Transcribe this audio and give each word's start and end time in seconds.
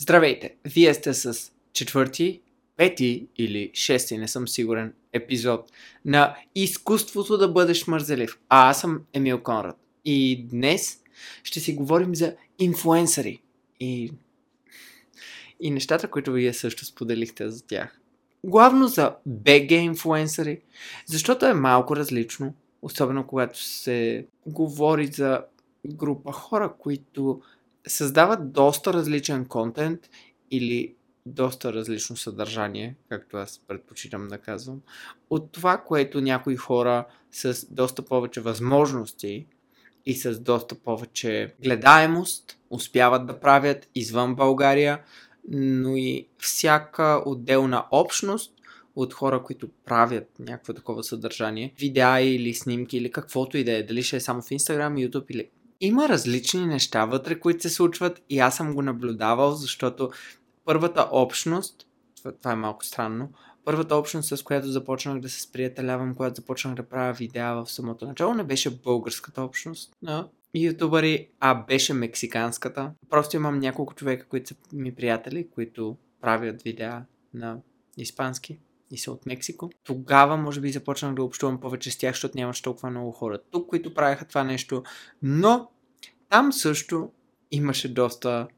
Здравейте! 0.00 0.54
Вие 0.64 0.94
сте 0.94 1.14
с 1.14 1.52
четвърти, 1.72 2.40
пети 2.76 3.28
или 3.36 3.70
шести, 3.74 4.18
не 4.18 4.28
съм 4.28 4.48
сигурен, 4.48 4.94
епизод 5.12 5.72
на 6.04 6.36
Изкуството 6.54 7.38
да 7.38 7.48
бъдеш 7.48 7.86
мързелив. 7.86 8.38
А 8.48 8.70
аз 8.70 8.80
съм 8.80 9.00
Емил 9.12 9.42
Конрад. 9.42 9.76
И 10.04 10.46
днес 10.50 11.02
ще 11.42 11.60
си 11.60 11.74
говорим 11.74 12.14
за 12.14 12.34
инфуенсъри. 12.58 13.42
И, 13.80 14.12
и 15.60 15.70
нещата, 15.70 16.10
които 16.10 16.32
вие 16.32 16.52
също 16.52 16.84
споделихте 16.84 17.50
за 17.50 17.66
тях. 17.66 18.00
Главно 18.44 18.88
за 18.88 19.16
БГ 19.26 19.70
инфуенсъри, 19.70 20.60
защото 21.06 21.46
е 21.46 21.54
малко 21.54 21.96
различно, 21.96 22.54
особено 22.82 23.26
когато 23.26 23.62
се 23.62 24.26
говори 24.46 25.06
за 25.06 25.44
група 25.86 26.32
хора, 26.32 26.74
които 26.78 27.42
създават 27.88 28.52
доста 28.52 28.92
различен 28.92 29.44
контент 29.44 30.00
или 30.50 30.94
доста 31.26 31.72
различно 31.72 32.16
съдържание, 32.16 32.96
както 33.08 33.36
аз 33.36 33.60
предпочитам 33.68 34.28
да 34.28 34.38
казвам, 34.38 34.80
от 35.30 35.52
това, 35.52 35.78
което 35.78 36.20
някои 36.20 36.56
хора 36.56 37.06
с 37.32 37.66
доста 37.70 38.04
повече 38.04 38.40
възможности 38.40 39.46
и 40.06 40.14
с 40.14 40.40
доста 40.40 40.74
повече 40.74 41.54
гледаемост 41.64 42.58
успяват 42.70 43.26
да 43.26 43.40
правят 43.40 43.88
извън 43.94 44.34
България, 44.34 45.02
но 45.50 45.96
и 45.96 46.28
всяка 46.38 47.22
отделна 47.26 47.84
общност 47.90 48.54
от 48.96 49.14
хора, 49.14 49.42
които 49.42 49.68
правят 49.84 50.28
някакво 50.38 50.72
такова 50.72 51.04
съдържание, 51.04 51.74
видеа 51.78 52.20
или 52.20 52.54
снимки 52.54 52.96
или 52.96 53.10
каквото 53.10 53.58
и 53.58 53.64
да 53.64 53.72
е, 53.72 53.82
дали 53.82 54.02
ще 54.02 54.16
е 54.16 54.20
само 54.20 54.42
в 54.42 54.48
Instagram, 54.48 55.08
YouTube 55.08 55.26
или 55.28 55.50
има 55.80 56.08
различни 56.08 56.66
неща 56.66 57.04
вътре, 57.04 57.40
които 57.40 57.62
се 57.62 57.70
случват 57.70 58.22
и 58.28 58.38
аз 58.38 58.56
съм 58.56 58.74
го 58.74 58.82
наблюдавал, 58.82 59.52
защото 59.52 60.10
първата 60.64 61.08
общност, 61.12 61.86
това, 62.38 62.52
е 62.52 62.56
малко 62.56 62.84
странно, 62.84 63.32
първата 63.64 63.96
общност, 63.96 64.36
с 64.36 64.42
която 64.42 64.68
започнах 64.68 65.20
да 65.20 65.28
се 65.28 65.40
сприятелявам, 65.40 66.14
когато 66.14 66.34
започнах 66.34 66.74
да 66.74 66.88
правя 66.88 67.12
видеа 67.12 67.54
в 67.54 67.70
самото 67.70 68.06
начало, 68.06 68.34
не 68.34 68.44
беше 68.44 68.70
българската 68.70 69.42
общност 69.42 69.92
на 70.02 70.28
ютубъри, 70.54 71.28
а 71.40 71.54
беше 71.54 71.94
мексиканската. 71.94 72.92
Просто 73.10 73.36
имам 73.36 73.58
няколко 73.58 73.94
човека, 73.94 74.26
които 74.26 74.48
са 74.48 74.54
ми 74.72 74.94
приятели, 74.94 75.48
които 75.50 75.96
правят 76.20 76.62
видеа 76.62 77.04
на 77.34 77.58
испански 77.96 78.58
и 78.90 78.98
са 78.98 79.12
от 79.12 79.26
Мексико. 79.26 79.70
Тогава, 79.84 80.36
може 80.36 80.60
би, 80.60 80.72
започнах 80.72 81.14
да 81.14 81.22
общувам 81.22 81.60
повече 81.60 81.90
с 81.90 81.98
тях, 81.98 82.14
защото 82.14 82.38
нямаше 82.38 82.62
толкова 82.62 82.90
много 82.90 83.12
хора 83.12 83.38
тук, 83.50 83.68
които 83.68 83.94
правеха 83.94 84.24
това 84.24 84.44
нещо. 84.44 84.82
Но 85.22 85.70
там 86.30 86.52
също 86.52 87.10
имаше 87.50 87.94
доста 87.94 88.48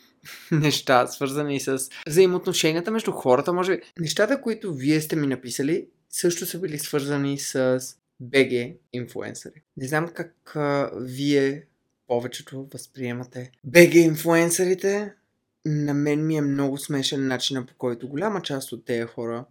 неща, 0.52 1.06
свързани 1.06 1.60
с 1.60 1.78
взаимоотношенията 2.06 2.90
между 2.90 3.12
хората. 3.12 3.52
Може 3.52 3.76
би 3.76 3.82
нещата, 4.00 4.40
които 4.40 4.74
вие 4.74 5.00
сте 5.00 5.16
ми 5.16 5.26
написали, 5.26 5.86
също 6.10 6.46
са 6.46 6.58
били 6.58 6.78
свързани 6.78 7.38
с 7.38 7.80
БГ 8.20 8.76
инфуенсъри. 8.92 9.62
Не 9.76 9.88
знам 9.88 10.08
как 10.08 10.56
а, 10.56 10.90
вие 10.96 11.66
повечето 12.06 12.68
възприемате 12.72 13.50
БГ 13.64 13.94
инфуенсърите. 13.94 15.14
На 15.66 15.94
мен 15.94 16.26
ми 16.26 16.36
е 16.36 16.40
много 16.40 16.78
смешен 16.78 17.26
начинът 17.26 17.68
по 17.68 17.74
който 17.74 18.08
голяма 18.08 18.42
част 18.42 18.72
от 18.72 18.84
тези 18.84 19.06
хора 19.06 19.44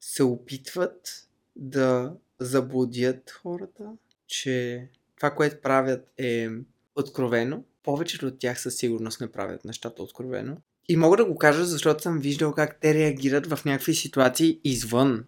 се 0.00 0.22
опитват 0.22 1.28
да 1.56 2.12
заблудят 2.38 3.30
хората, 3.30 3.84
че 4.26 4.88
това, 5.16 5.30
което 5.30 5.60
правят 5.60 6.08
е 6.18 6.48
откровено. 6.96 7.64
Повечето 7.82 8.26
от 8.26 8.38
тях 8.38 8.60
със 8.60 8.76
сигурност 8.76 9.20
не 9.20 9.32
правят 9.32 9.64
нещата 9.64 10.02
откровено. 10.02 10.56
И 10.88 10.96
мога 10.96 11.16
да 11.16 11.24
го 11.24 11.38
кажа, 11.38 11.64
защото 11.64 12.02
съм 12.02 12.18
виждал 12.18 12.52
как 12.52 12.80
те 12.80 12.94
реагират 12.94 13.46
в 13.46 13.64
някакви 13.64 13.94
ситуации 13.94 14.60
извън 14.64 15.24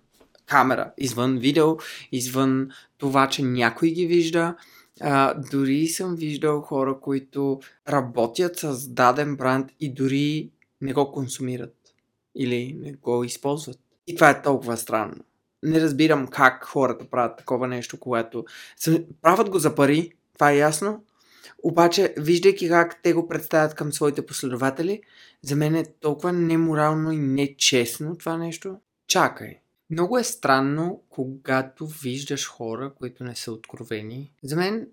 камера, 0.46 0.92
извън 0.98 1.38
видео, 1.38 1.76
извън 2.12 2.70
това, 2.98 3.28
че 3.28 3.42
някой 3.42 3.90
ги 3.90 4.06
вижда. 4.06 4.56
А, 5.00 5.34
дори 5.50 5.86
съм 5.86 6.16
виждал 6.16 6.60
хора, 6.60 7.00
които 7.00 7.60
работят 7.88 8.56
с 8.58 8.88
даден 8.88 9.36
бранд 9.36 9.70
и 9.80 9.92
дори 9.92 10.50
не 10.80 10.92
го 10.92 11.12
консумират 11.12 11.76
или 12.34 12.76
не 12.80 12.92
го 12.92 13.24
използват. 13.24 13.80
И 14.12 14.14
това 14.14 14.30
е 14.30 14.42
толкова 14.42 14.76
странно. 14.76 15.16
Не 15.62 15.80
разбирам 15.80 16.26
как 16.26 16.64
хората 16.64 17.04
правят 17.10 17.38
такова 17.38 17.68
нещо, 17.68 18.00
когато 18.00 18.44
правят 19.22 19.50
го 19.50 19.58
за 19.58 19.74
пари, 19.74 20.12
това 20.34 20.50
е 20.50 20.56
ясно. 20.56 21.04
Обаче, 21.62 22.14
виждайки 22.18 22.68
как 22.68 23.02
те 23.02 23.12
го 23.12 23.28
представят 23.28 23.74
към 23.74 23.92
своите 23.92 24.26
последователи, 24.26 25.00
за 25.42 25.56
мен 25.56 25.74
е 25.74 25.84
толкова 26.00 26.32
неморално 26.32 27.12
и 27.12 27.18
нечестно 27.18 28.16
това 28.16 28.36
нещо. 28.36 28.76
Чакай. 29.06 29.58
Много 29.90 30.18
е 30.18 30.24
странно, 30.24 31.02
когато 31.08 31.86
виждаш 31.86 32.48
хора, 32.48 32.92
които 32.98 33.24
не 33.24 33.36
са 33.36 33.52
откровени. 33.52 34.32
За 34.42 34.56
мен, 34.56 34.88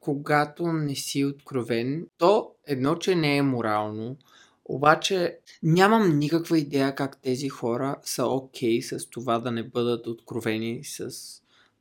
когато 0.00 0.72
не 0.72 0.94
си 0.94 1.24
откровен, 1.24 2.06
то 2.18 2.50
едно, 2.66 2.96
че 2.96 3.14
не 3.14 3.36
е 3.36 3.42
морално, 3.42 4.16
обаче 4.64 5.38
нямам 5.62 6.18
никаква 6.18 6.58
идея 6.58 6.94
как 6.94 7.22
тези 7.22 7.48
хора 7.48 7.96
са 8.02 8.26
окей 8.26 8.78
okay 8.78 8.98
с 8.98 9.06
това 9.06 9.38
да 9.38 9.50
не 9.50 9.62
бъдат 9.62 10.06
откровени 10.06 10.84
с 10.84 11.10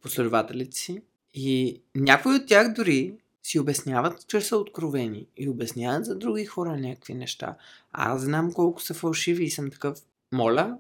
последователите 0.02 0.78
си. 0.78 1.02
И 1.34 1.82
някои 1.96 2.36
от 2.36 2.48
тях 2.48 2.74
дори 2.74 3.14
си 3.44 3.60
обясняват, 3.60 4.28
че 4.28 4.42
са 4.42 4.58
откровени 4.58 5.28
и 5.38 5.50
обясняват 5.50 6.06
за 6.06 6.16
други 6.16 6.46
хора 6.46 6.78
някакви 6.78 7.14
неща. 7.14 7.58
Аз 7.92 8.22
знам 8.22 8.54
колко 8.54 8.82
са 8.82 8.94
фалшиви 8.94 9.44
и 9.44 9.50
съм 9.50 9.72
такъв. 9.72 10.00
Моля, 10.32 10.78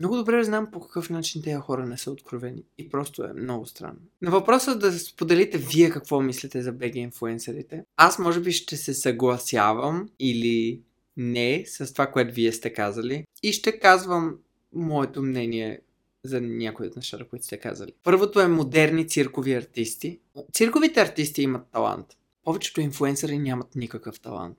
много 0.00 0.16
добре 0.16 0.44
знам 0.44 0.68
по 0.72 0.80
какъв 0.80 1.10
начин 1.10 1.42
тези 1.42 1.56
хора 1.56 1.86
не 1.86 1.98
са 1.98 2.10
откровени. 2.10 2.62
И 2.78 2.88
просто 2.88 3.24
е 3.24 3.32
много 3.32 3.66
странно. 3.66 3.98
На 4.22 4.30
въпроса 4.30 4.78
да 4.78 4.92
споделите 4.92 5.58
вие 5.58 5.90
какво 5.90 6.20
мислите 6.20 6.62
за 6.62 6.72
БГ 6.72 6.94
инфуенсерите, 6.94 7.84
аз 7.96 8.18
може 8.18 8.40
би 8.40 8.52
ще 8.52 8.76
се 8.76 8.94
съгласявам 8.94 10.08
или 10.18 10.80
не 11.16 11.64
с 11.66 11.92
това, 11.92 12.06
което 12.06 12.34
вие 12.34 12.52
сте 12.52 12.72
казали. 12.72 13.24
И 13.42 13.52
ще 13.52 13.78
казвам 13.78 14.38
моето 14.72 15.22
мнение 15.22 15.80
за 16.24 16.40
някои 16.40 16.86
от 16.86 16.96
нещата, 16.96 17.28
които 17.28 17.44
сте 17.44 17.56
казали. 17.56 17.92
Първото 18.02 18.40
е 18.40 18.48
модерни 18.48 19.08
циркови 19.08 19.54
артисти. 19.54 20.20
Цирковите 20.52 21.00
артисти 21.00 21.42
имат 21.42 21.66
талант. 21.72 22.06
Повечето 22.44 22.80
инфуенсъри 22.80 23.38
нямат 23.38 23.74
никакъв 23.74 24.20
талант 24.20 24.58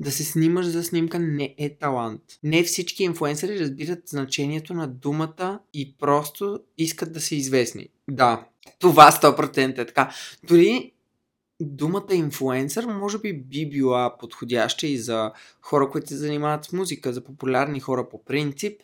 да 0.00 0.10
се 0.10 0.24
снимаш 0.24 0.66
за 0.66 0.84
снимка 0.84 1.18
не 1.18 1.54
е 1.58 1.76
талант. 1.76 2.22
Не 2.42 2.62
всички 2.62 3.04
инфуенсъри 3.04 3.60
разбират 3.60 4.08
значението 4.08 4.74
на 4.74 4.88
думата 4.88 5.60
и 5.74 5.94
просто 5.98 6.60
искат 6.78 7.12
да 7.12 7.20
са 7.20 7.34
известни. 7.34 7.88
Да, 8.08 8.46
това 8.78 9.12
100% 9.12 9.78
е 9.78 9.86
така. 9.86 10.14
Дори 10.48 10.92
думата 11.60 12.14
инфуенсър 12.14 12.86
може 12.86 13.18
би 13.18 13.32
би 13.32 13.68
била 13.68 14.18
подходяща 14.18 14.86
и 14.86 14.98
за 14.98 15.32
хора, 15.60 15.90
които 15.90 16.08
се 16.08 16.16
занимават 16.16 16.64
с 16.64 16.72
музика, 16.72 17.12
за 17.12 17.24
популярни 17.24 17.80
хора 17.80 18.08
по 18.08 18.24
принцип, 18.24 18.80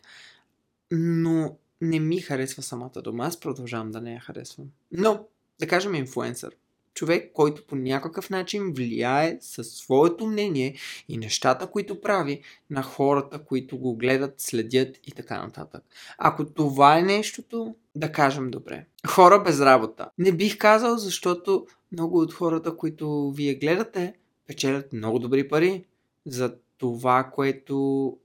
но 0.91 1.57
не 1.81 2.01
ми 2.01 2.21
харесва 2.21 2.63
самата 2.63 3.03
дума. 3.05 3.25
Аз 3.25 3.41
продължавам 3.41 3.91
да 3.91 4.01
не 4.01 4.13
я 4.13 4.21
харесвам. 4.21 4.67
Но, 4.93 5.27
да 5.61 5.67
кажем 5.67 5.95
инфуенсър 5.95 6.57
човек, 6.95 7.33
който 7.33 7.67
по 7.67 7.77
някакъв 7.77 8.31
начин 8.31 8.73
влияе 8.73 9.39
със 9.41 9.71
своето 9.71 10.27
мнение 10.27 10.77
и 11.09 11.19
нещата, 11.19 11.67
които 11.67 12.01
прави 12.01 12.43
на 12.71 12.83
хората, 12.83 13.45
които 13.45 13.79
го 13.79 13.97
гледат, 13.97 14.41
следят 14.41 14.99
и 15.07 15.13
така 15.13 15.43
нататък. 15.43 15.83
Ако 16.19 16.47
това 16.47 16.99
е 16.99 17.03
нещото, 17.03 17.75
да 17.95 18.13
кажем 18.13 18.51
добре. 18.51 18.87
Хора 19.07 19.43
без 19.43 19.61
работа. 19.61 20.11
Не 20.19 20.33
бих 20.33 20.59
казал, 20.59 20.97
защото 20.97 21.67
много 21.93 22.19
от 22.19 22.33
хората, 22.33 22.77
които 22.77 23.33
вие 23.37 23.55
гледате, 23.55 24.15
печелят 24.47 24.93
много 24.93 25.19
добри 25.19 25.49
пари 25.49 25.85
за 26.27 26.55
това, 26.79 27.31
което 27.35 28.17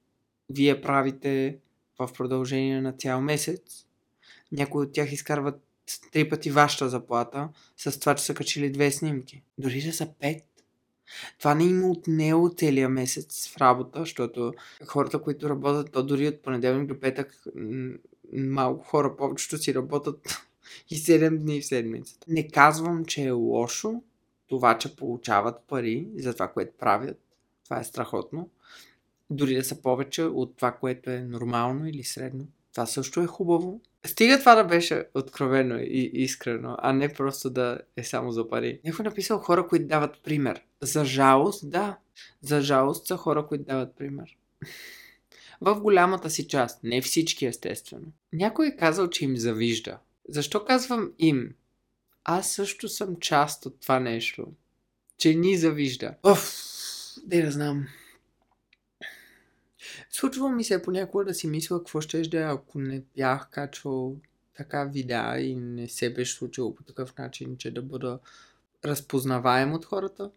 вие 0.49 0.81
правите 0.81 1.57
в 1.99 2.09
продължение 2.17 2.81
на 2.81 2.93
цял 2.93 3.21
месец. 3.21 3.85
Някои 4.51 4.83
от 4.83 4.93
тях 4.93 5.11
изкарват 5.11 5.66
три 6.11 6.29
пъти 6.29 6.51
вашата 6.51 6.89
заплата 6.89 7.49
с 7.77 7.99
това, 7.99 8.15
че 8.15 8.23
са 8.23 8.33
качили 8.33 8.69
две 8.69 8.91
снимки. 8.91 9.43
Дори 9.57 9.81
да 9.81 9.93
са 9.93 10.07
пет. 10.19 10.43
Това 11.39 11.55
не 11.55 11.63
има 11.63 11.87
отнело 11.87 12.49
целия 12.49 12.89
месец 12.89 13.47
в 13.47 13.57
работа, 13.57 13.99
защото 13.99 14.53
хората, 14.85 15.21
които 15.21 15.49
работят, 15.49 15.91
то 15.91 16.03
дори 16.03 16.27
от 16.27 16.41
понеделник 16.41 16.87
до 16.87 16.99
петък, 16.99 17.43
малко 18.33 18.85
хора 18.85 19.15
повечето 19.17 19.57
си 19.57 19.75
работят 19.75 20.47
и 20.89 20.97
7 20.97 21.37
дни 21.37 21.61
в 21.61 21.65
седмицата. 21.65 22.25
Не 22.29 22.47
казвам, 22.47 23.05
че 23.05 23.23
е 23.23 23.31
лошо 23.31 24.01
това, 24.47 24.77
че 24.77 24.95
получават 24.95 25.55
пари 25.67 26.07
за 26.17 26.33
това, 26.33 26.47
което 26.47 26.77
правят. 26.77 27.19
Това 27.63 27.79
е 27.79 27.83
страхотно. 27.83 28.49
Дори 29.29 29.55
да 29.55 29.63
са 29.63 29.81
повече 29.81 30.23
от 30.23 30.55
това, 30.55 30.71
което 30.71 31.09
е 31.09 31.19
нормално 31.19 31.87
или 31.87 32.03
средно. 32.03 32.47
Това 32.77 32.85
също 32.85 33.21
е 33.21 33.27
хубаво. 33.27 33.81
Стига 34.05 34.39
това 34.39 34.55
да 34.55 34.63
беше 34.63 35.05
откровено 35.13 35.79
и 35.79 36.11
искрено, 36.13 36.75
а 36.79 36.93
не 36.93 37.13
просто 37.13 37.49
да 37.49 37.79
е 37.95 38.03
само 38.03 38.31
за 38.31 38.49
пари. 38.49 38.79
Някой 38.85 39.05
написал 39.05 39.39
хора, 39.39 39.67
които 39.67 39.87
дават 39.87 40.23
пример. 40.23 40.61
За 40.81 41.05
жалост, 41.05 41.69
да. 41.69 41.97
За 42.41 42.61
жалост 42.61 43.07
са 43.07 43.17
хора, 43.17 43.47
които 43.47 43.63
дават 43.63 43.95
пример. 43.97 44.37
В 45.61 45.79
голямата 45.79 46.29
си 46.29 46.47
част, 46.47 46.83
не 46.83 47.01
всички 47.01 47.45
естествено. 47.45 48.05
Някой 48.33 48.67
е 48.67 48.75
казал, 48.75 49.09
че 49.09 49.25
им 49.25 49.37
завижда. 49.37 49.97
Защо 50.29 50.65
казвам 50.65 51.11
им? 51.19 51.53
Аз 52.23 52.51
също 52.51 52.89
съм 52.89 53.15
част 53.15 53.65
от 53.65 53.81
това 53.81 53.99
нещо. 53.99 54.47
Че 55.17 55.35
ни 55.35 55.57
завижда. 55.57 56.15
Оф, 56.23 56.53
да 57.25 57.51
знам. 57.51 57.87
Случва 60.19 60.49
ми 60.49 60.63
се 60.63 60.81
понякога 60.81 61.25
да 61.25 61.33
си 61.33 61.47
мисля 61.47 61.77
какво 61.77 62.01
ще 62.01 62.21
да 62.21 62.37
ако 62.37 62.79
не 62.79 63.03
бях 63.15 63.49
качвал 63.49 64.15
така 64.55 64.83
видеа 64.83 65.39
и 65.39 65.55
не 65.55 65.87
се 65.87 66.13
беше 66.13 66.35
случило 66.35 66.75
по 66.75 66.83
такъв 66.83 67.17
начин, 67.17 67.57
че 67.57 67.71
да 67.71 67.81
бъда 67.81 68.19
разпознаваем 68.85 69.73
от 69.73 69.85
хората. 69.85 70.31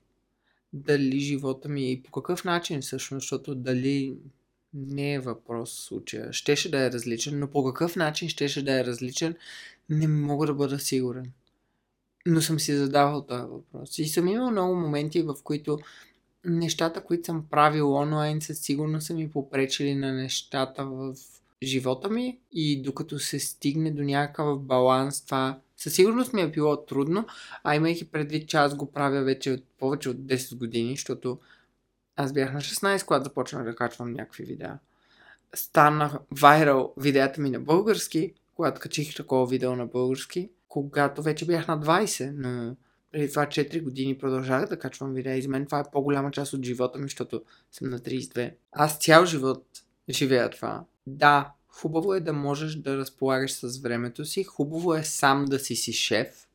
Дали 0.73 1.21
живота 1.21 1.69
ми 1.69 1.93
и 1.93 2.03
по 2.03 2.11
какъв 2.11 2.45
начин 2.45 2.81
всъщност, 2.81 3.25
защото 3.25 3.55
дали 3.55 4.17
не 4.75 5.15
е 5.15 5.21
въпрос 5.21 5.73
случая. 5.73 6.33
Щеше 6.33 6.71
да 6.71 6.87
е 6.87 6.91
различен, 6.91 7.39
но 7.39 7.51
по 7.51 7.65
какъв 7.65 7.97
начин 7.97 8.29
щеше 8.29 8.65
да 8.65 8.81
е 8.81 8.85
различен, 8.85 9.37
не 9.89 10.09
мога 10.09 10.47
да 10.47 10.55
бъда 10.55 10.79
сигурен. 10.79 11.33
Но 12.27 12.41
съм 12.41 12.61
си 12.61 12.77
задавал 12.77 13.27
този 13.27 13.43
въпрос. 13.43 13.99
И 13.99 14.09
съм 14.09 14.29
имал 14.29 14.51
много 14.51 14.75
моменти, 14.75 15.23
в 15.23 15.35
които 15.45 15.79
нещата, 16.45 17.05
които 17.05 17.27
съм 17.27 17.45
правил 17.51 17.95
онлайн, 17.95 18.41
със 18.41 18.59
сигурност 18.59 19.07
са 19.07 19.15
ми 19.15 19.31
попречили 19.31 19.95
на 19.95 20.13
нещата 20.13 20.85
в 20.85 21.15
живота 21.63 22.11
ми 22.11 22.39
и 22.53 22.83
докато 22.83 23.19
се 23.19 23.39
стигне 23.39 23.91
до 23.91 24.03
някакъв 24.03 24.61
баланс, 24.61 25.25
това 25.25 25.59
със 25.77 25.95
сигурност 25.95 26.33
ми 26.33 26.43
е 26.43 26.51
било 26.51 26.85
трудно, 26.85 27.27
а 27.65 27.77
имайки 27.77 28.11
предвид, 28.11 28.49
че 28.49 28.57
аз 28.57 28.75
го 28.75 28.93
правя 28.93 29.23
вече 29.23 29.51
от 29.51 29.65
повече 29.79 30.09
от 30.09 30.17
10 30.17 30.57
години, 30.57 30.97
защото 30.97 31.39
аз 32.17 32.33
бях 32.33 32.53
на 32.53 32.61
16, 32.61 33.05
когато 33.05 33.25
започнах 33.25 33.65
да 33.65 33.77
качвам 33.77 34.13
някакви 34.13 34.45
видеа. 34.45 34.79
Станах 35.55 36.17
вайрал 36.31 36.95
видеята 36.97 37.41
ми 37.41 37.51
на 37.51 37.61
български, 37.61 38.35
когато 38.57 38.81
качих 38.81 39.17
такова 39.17 39.47
видео 39.47 39.77
на 39.77 39.87
български, 39.87 40.51
когато 40.69 41.23
вече 41.23 41.47
бях 41.47 41.69
на 41.69 41.81
20, 41.81 42.33
но 42.37 42.77
преди 43.13 43.31
това 43.31 43.47
4 43.47 43.83
години 43.83 44.19
продължавах 44.19 44.69
да 44.69 44.79
качвам 44.79 45.15
видеа 45.15 45.37
и 45.37 45.43
за 45.43 45.49
мен 45.49 45.67
това 45.67 45.79
е 45.79 45.91
по-голяма 45.93 46.31
част 46.31 46.53
от 46.53 46.65
живота 46.65 46.99
ми, 46.99 47.05
защото 47.05 47.43
съм 47.73 47.91
на 47.91 47.99
32. 47.99 48.55
Аз 48.73 48.99
цял 48.99 49.27
живот 49.27 49.67
живея 50.11 50.51
това. 50.51 50.85
Да, 51.07 51.53
хубаво 51.69 52.15
е 52.15 52.21
да 52.21 52.33
можеш 52.33 52.75
да 52.75 52.97
разполагаш 52.97 53.53
с 53.53 53.79
времето 53.79 54.25
си, 54.25 54.45
хубаво 54.45 54.95
е 54.95 55.05
сам 55.05 55.45
да 55.45 55.59
си 55.59 55.77
си 55.77 55.93
шеф, 55.93 56.49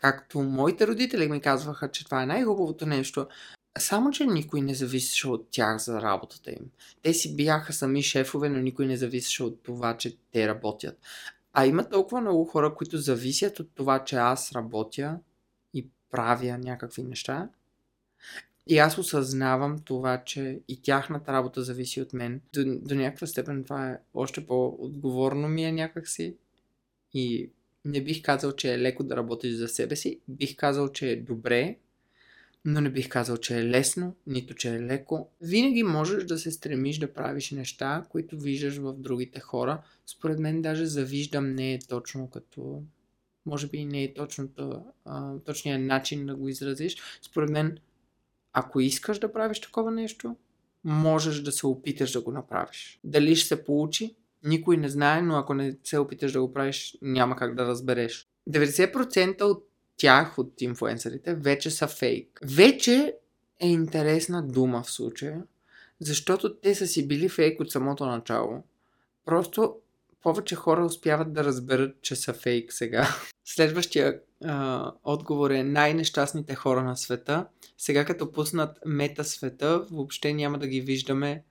както 0.00 0.42
моите 0.42 0.86
родители 0.86 1.28
ми 1.28 1.40
казваха, 1.40 1.90
че 1.90 2.04
това 2.04 2.22
е 2.22 2.26
най-хубавото 2.26 2.86
нещо, 2.86 3.26
само, 3.78 4.10
че 4.10 4.26
никой 4.26 4.60
не 4.60 4.74
зависеше 4.74 5.28
от 5.28 5.48
тях 5.50 5.78
за 5.78 6.02
работата 6.02 6.50
им. 6.50 6.70
Те 7.02 7.14
си 7.14 7.36
бяха 7.36 7.72
сами 7.72 8.02
шефове, 8.02 8.48
но 8.48 8.60
никой 8.60 8.86
не 8.86 8.96
зависеше 8.96 9.42
от 9.42 9.62
това, 9.62 9.96
че 9.96 10.16
те 10.32 10.48
работят. 10.48 10.98
А 11.52 11.66
има 11.66 11.88
толкова 11.88 12.20
много 12.20 12.44
хора, 12.44 12.74
които 12.74 12.98
зависят 12.98 13.60
от 13.60 13.70
това, 13.74 14.04
че 14.04 14.16
аз 14.16 14.52
работя 14.52 15.18
правя 16.14 16.58
някакви 16.58 17.02
неща. 17.02 17.48
И 18.66 18.78
аз 18.78 18.98
осъзнавам 18.98 19.78
това, 19.78 20.22
че 20.24 20.60
и 20.68 20.82
тяхната 20.82 21.32
работа 21.32 21.62
зависи 21.62 22.00
от 22.00 22.12
мен. 22.12 22.40
До, 22.52 22.64
до 22.64 22.94
някаква 22.94 23.26
степен 23.26 23.64
това 23.64 23.90
е 23.90 23.98
още 24.14 24.46
по-отговорно 24.46 25.48
ми 25.48 25.64
е 25.64 25.72
някакси. 25.72 26.36
И 27.14 27.50
не 27.84 28.00
бих 28.00 28.22
казал, 28.22 28.52
че 28.52 28.74
е 28.74 28.78
леко 28.78 29.04
да 29.04 29.16
работиш 29.16 29.54
за 29.54 29.68
себе 29.68 29.96
си. 29.96 30.20
Бих 30.28 30.56
казал, 30.56 30.88
че 30.88 31.10
е 31.10 31.16
добре 31.16 31.76
но 32.64 32.80
не 32.80 32.90
бих 32.90 33.08
казал, 33.08 33.36
че 33.36 33.58
е 33.58 33.64
лесно, 33.64 34.16
нито 34.26 34.54
че 34.54 34.74
е 34.74 34.80
леко. 34.80 35.28
Винаги 35.40 35.82
можеш 35.82 36.24
да 36.24 36.38
се 36.38 36.50
стремиш 36.50 36.98
да 36.98 37.12
правиш 37.12 37.50
неща, 37.50 38.04
които 38.08 38.38
виждаш 38.38 38.76
в 38.76 38.92
другите 38.92 39.40
хора. 39.40 39.82
Според 40.06 40.38
мен 40.38 40.62
даже 40.62 40.86
завиждам 40.86 41.54
не 41.54 41.74
е 41.74 41.78
точно 41.78 42.30
като... 42.30 42.82
Може 43.46 43.66
би 43.66 43.84
не 43.84 44.02
е 44.02 44.14
точното, 44.14 44.84
а, 45.04 45.38
точният 45.38 45.82
начин 45.82 46.26
да 46.26 46.36
го 46.36 46.48
изразиш. 46.48 46.96
Според 47.22 47.50
мен, 47.50 47.78
ако 48.52 48.80
искаш 48.80 49.18
да 49.18 49.32
правиш 49.32 49.60
такова 49.60 49.90
нещо, 49.90 50.36
можеш 50.84 51.40
да 51.40 51.52
се 51.52 51.66
опиташ 51.66 52.12
да 52.12 52.20
го 52.20 52.32
направиш. 52.32 53.00
Дали 53.04 53.36
ще 53.36 53.48
се 53.48 53.64
получи, 53.64 54.16
никой 54.44 54.76
не 54.76 54.88
знае, 54.88 55.22
но 55.22 55.36
ако 55.36 55.54
не 55.54 55.76
се 55.84 55.98
опиташ 55.98 56.32
да 56.32 56.40
го 56.40 56.52
правиш, 56.52 56.98
няма 57.02 57.36
как 57.36 57.54
да 57.54 57.66
разбереш. 57.66 58.28
90% 58.50 59.42
от 59.42 59.68
тях, 59.96 60.38
от 60.38 60.60
инфуенсърите, 60.60 61.34
вече 61.34 61.70
са 61.70 61.86
фейк. 61.86 62.40
Вече 62.44 63.14
е 63.60 63.68
интересна 63.68 64.46
дума 64.46 64.82
в 64.82 64.90
случая, 64.90 65.42
защото 66.00 66.56
те 66.56 66.74
са 66.74 66.86
си 66.86 67.08
били 67.08 67.28
фейк 67.28 67.60
от 67.60 67.70
самото 67.70 68.06
начало. 68.06 68.62
Просто 69.24 69.76
повече 70.22 70.54
хора 70.54 70.84
успяват 70.84 71.32
да 71.32 71.44
разберат, 71.44 72.02
че 72.02 72.16
са 72.16 72.32
фейк 72.32 72.72
сега. 72.72 73.08
Следващия 73.44 74.20
а, 74.44 74.92
отговор 75.04 75.50
е 75.50 75.62
най-нещастните 75.62 76.54
хора 76.54 76.82
на 76.82 76.96
света. 76.96 77.46
Сега 77.78 78.04
като 78.04 78.32
пуснат 78.32 78.78
мета 78.86 79.24
света, 79.24 79.86
въобще 79.90 80.32
няма 80.32 80.58
да 80.58 80.66
ги 80.66 80.80
виждаме 80.80 81.44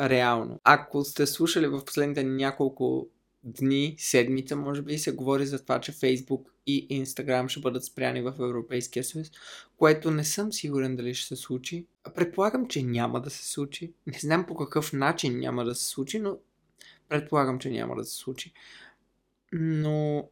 реално. 0.00 0.60
Ако 0.64 1.04
сте 1.04 1.26
слушали 1.26 1.66
в 1.66 1.84
последните 1.84 2.24
няколко 2.24 3.08
дни, 3.44 3.94
седмица, 3.98 4.56
може 4.56 4.82
би, 4.82 4.98
се 4.98 5.12
говори 5.12 5.46
за 5.46 5.62
това, 5.62 5.80
че 5.80 5.92
Фейсбук 5.92 6.54
и 6.66 7.04
Instagram 7.04 7.48
ще 7.48 7.60
бъдат 7.60 7.84
спряни 7.84 8.22
в 8.22 8.34
Европейския 8.38 9.04
съюз, 9.04 9.30
което 9.76 10.10
не 10.10 10.24
съм 10.24 10.52
сигурен 10.52 10.96
дали 10.96 11.14
ще 11.14 11.28
се 11.28 11.36
случи. 11.36 11.86
Предполагам, 12.14 12.68
че 12.68 12.82
няма 12.82 13.20
да 13.20 13.30
се 13.30 13.48
случи. 13.48 13.92
Не 14.06 14.18
знам 14.18 14.46
по 14.46 14.56
какъв 14.56 14.92
начин 14.92 15.38
няма 15.38 15.64
да 15.64 15.74
се 15.74 15.84
случи, 15.84 16.18
но 16.18 16.38
предполагам, 17.08 17.58
че 17.58 17.70
няма 17.70 17.96
да 17.96 18.04
се 18.04 18.16
случи. 18.16 18.52
Но 19.52 20.28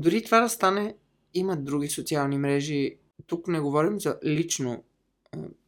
дори 0.00 0.24
това 0.24 0.40
да 0.40 0.48
стане, 0.48 0.94
има 1.34 1.56
други 1.56 1.88
социални 1.88 2.38
мрежи. 2.38 2.96
Тук 3.26 3.48
не 3.48 3.60
говорим 3.60 4.00
за 4.00 4.18
лично 4.24 4.84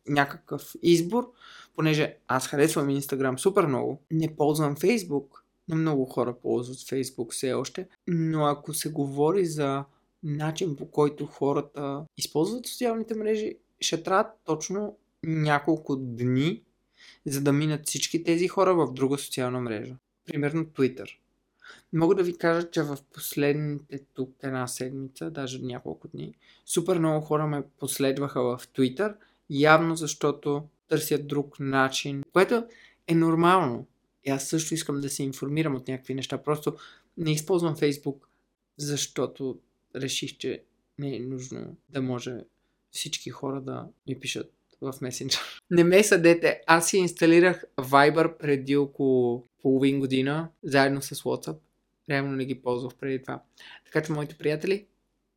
някакъв 0.08 0.74
избор, 0.82 1.32
понеже 1.76 2.16
аз 2.28 2.46
харесвам 2.46 2.88
Instagram 2.88 3.36
супер 3.36 3.66
много, 3.66 4.02
не 4.10 4.36
ползвам 4.36 4.76
Facebook, 4.76 5.26
но 5.68 5.76
много 5.76 6.04
хора 6.04 6.34
ползват 6.42 6.78
Facebook 6.78 7.32
все 7.32 7.52
още. 7.52 7.88
Но 8.08 8.46
ако 8.46 8.74
се 8.74 8.90
говори 8.90 9.46
за 9.46 9.84
начин 10.22 10.76
по 10.76 10.90
който 10.90 11.26
хората 11.26 12.04
използват 12.18 12.66
социалните 12.66 13.14
мрежи, 13.14 13.54
ще 13.80 14.02
трябва 14.02 14.30
точно 14.44 14.96
няколко 15.22 15.96
дни, 15.96 16.62
за 17.26 17.40
да 17.40 17.52
минат 17.52 17.86
всички 17.86 18.24
тези 18.24 18.48
хора 18.48 18.74
в 18.74 18.92
друга 18.92 19.18
социална 19.18 19.60
мрежа. 19.60 19.96
Примерно 20.24 20.64
Twitter. 20.64 21.16
Мога 21.92 22.14
да 22.14 22.22
ви 22.22 22.38
кажа, 22.38 22.70
че 22.70 22.82
в 22.82 22.98
последните 23.14 24.00
тук 24.14 24.36
една 24.42 24.66
седмица, 24.66 25.30
даже 25.30 25.58
няколко 25.62 26.08
дни, 26.08 26.34
супер 26.66 26.98
много 26.98 27.20
хора 27.20 27.46
ме 27.46 27.62
последваха 27.78 28.42
в 28.42 28.60
Twitter, 28.74 29.14
явно 29.50 29.96
защото 29.96 30.68
търсят 30.88 31.26
друг 31.26 31.60
начин, 31.60 32.22
което 32.32 32.64
е 33.08 33.14
нормално. 33.14 33.86
И 34.24 34.30
аз 34.30 34.48
също 34.48 34.74
искам 34.74 35.00
да 35.00 35.08
се 35.08 35.22
информирам 35.22 35.74
от 35.74 35.88
някакви 35.88 36.14
неща. 36.14 36.42
Просто 36.42 36.76
не 37.16 37.32
използвам 37.32 37.76
Фейсбук, 37.76 38.28
защото 38.76 39.58
реших, 39.96 40.36
че 40.38 40.62
не 40.98 41.16
е 41.16 41.20
нужно 41.20 41.76
да 41.88 42.02
може 42.02 42.38
всички 42.90 43.30
хора 43.30 43.60
да 43.60 43.88
ми 44.08 44.20
пишат 44.20 44.52
в 44.80 44.94
месенджер. 45.00 45.40
Не 45.70 45.84
ме 45.84 46.02
съдете, 46.02 46.60
аз 46.66 46.88
си 46.88 46.96
инсталирах 46.96 47.64
Viber 47.76 48.38
преди 48.38 48.76
около 48.76 49.46
половин 49.62 50.00
година, 50.00 50.48
заедно 50.62 51.02
с 51.02 51.14
WhatsApp. 51.14 51.56
Реално 52.12 52.32
не 52.32 52.44
ги 52.44 52.62
ползвах 52.62 52.94
преди 52.94 53.22
това. 53.22 53.42
Така 53.84 54.02
че 54.02 54.12
моите 54.12 54.34
приятели 54.34 54.86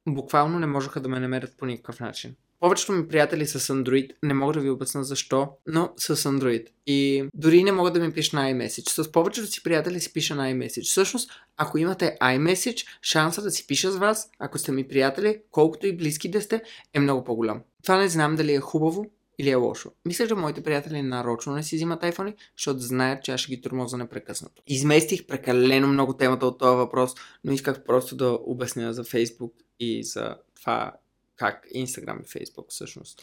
буквално 0.07 0.59
не 0.59 0.65
можеха 0.65 1.01
да 1.01 1.09
ме 1.09 1.19
намерят 1.19 1.57
по 1.57 1.65
никакъв 1.65 1.99
начин. 1.99 2.35
Повечето 2.59 2.91
ми 2.91 3.07
приятели 3.07 3.45
с 3.45 3.59
Android, 3.59 4.11
не 4.23 4.33
мога 4.33 4.53
да 4.53 4.59
ви 4.59 4.69
обясна 4.69 5.03
защо, 5.03 5.49
но 5.67 5.93
с 5.97 6.15
Android. 6.15 6.67
И 6.87 7.25
дори 7.33 7.63
не 7.63 7.71
могат 7.71 7.93
да 7.93 7.99
ми 7.99 8.13
пишат 8.13 8.33
на 8.33 8.51
iMessage. 8.51 8.89
С 8.89 9.11
повечето 9.11 9.47
си 9.47 9.63
приятели 9.63 9.99
си 9.99 10.13
пиша 10.13 10.35
на 10.35 10.53
iMessage. 10.53 10.85
Всъщност, 10.85 11.31
ако 11.57 11.77
имате 11.77 12.17
iMessage, 12.21 12.87
шанса 13.01 13.41
да 13.41 13.51
си 13.51 13.67
пиша 13.67 13.91
с 13.91 13.97
вас, 13.97 14.29
ако 14.39 14.57
сте 14.57 14.71
ми 14.71 14.87
приятели, 14.87 15.41
колкото 15.51 15.87
и 15.87 15.97
близки 15.97 16.31
да 16.31 16.41
сте, 16.41 16.61
е 16.93 16.99
много 16.99 17.23
по-голям. 17.23 17.61
Това 17.83 17.97
не 17.97 18.07
знам 18.07 18.35
дали 18.35 18.53
е 18.53 18.59
хубаво 18.59 19.05
или 19.37 19.49
е 19.49 19.55
лошо. 19.55 19.91
Мисля, 20.05 20.27
че 20.27 20.35
моите 20.35 20.63
приятели 20.63 21.01
нарочно 21.01 21.53
не 21.53 21.63
си 21.63 21.75
взимат 21.75 22.01
iPhone, 22.01 22.35
защото 22.57 22.79
знаят, 22.79 23.23
че 23.23 23.31
аз 23.31 23.41
ще 23.41 23.55
ги 23.55 23.61
тормоза 23.61 23.97
непрекъснато. 23.97 24.63
Изместих 24.67 25.25
прекалено 25.25 25.87
много 25.87 26.13
темата 26.13 26.45
от 26.45 26.59
този 26.59 26.77
въпрос, 26.77 27.11
но 27.43 27.51
исках 27.51 27.83
просто 27.83 28.15
да 28.15 28.39
обясня 28.45 28.93
за 28.93 29.03
Facebook 29.03 29.51
и 29.79 30.03
за 30.03 30.35
това 30.55 30.93
как 31.35 31.67
Instagram 31.75 32.23
и 32.23 32.25
Facebook 32.25 32.65
всъщност 32.69 33.21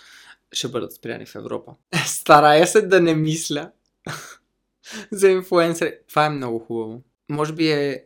ще 0.52 0.68
бъдат 0.68 0.92
спряни 0.92 1.26
в 1.26 1.34
Европа. 1.34 1.74
Старая 2.06 2.66
се 2.66 2.82
да 2.82 3.00
не 3.00 3.14
мисля 3.14 3.70
за 5.12 5.28
инфуенсър. 5.28 5.94
Това 6.08 6.26
е 6.26 6.30
много 6.30 6.58
хубаво. 6.58 7.02
Може 7.28 7.52
би 7.52 7.70
е 7.70 8.04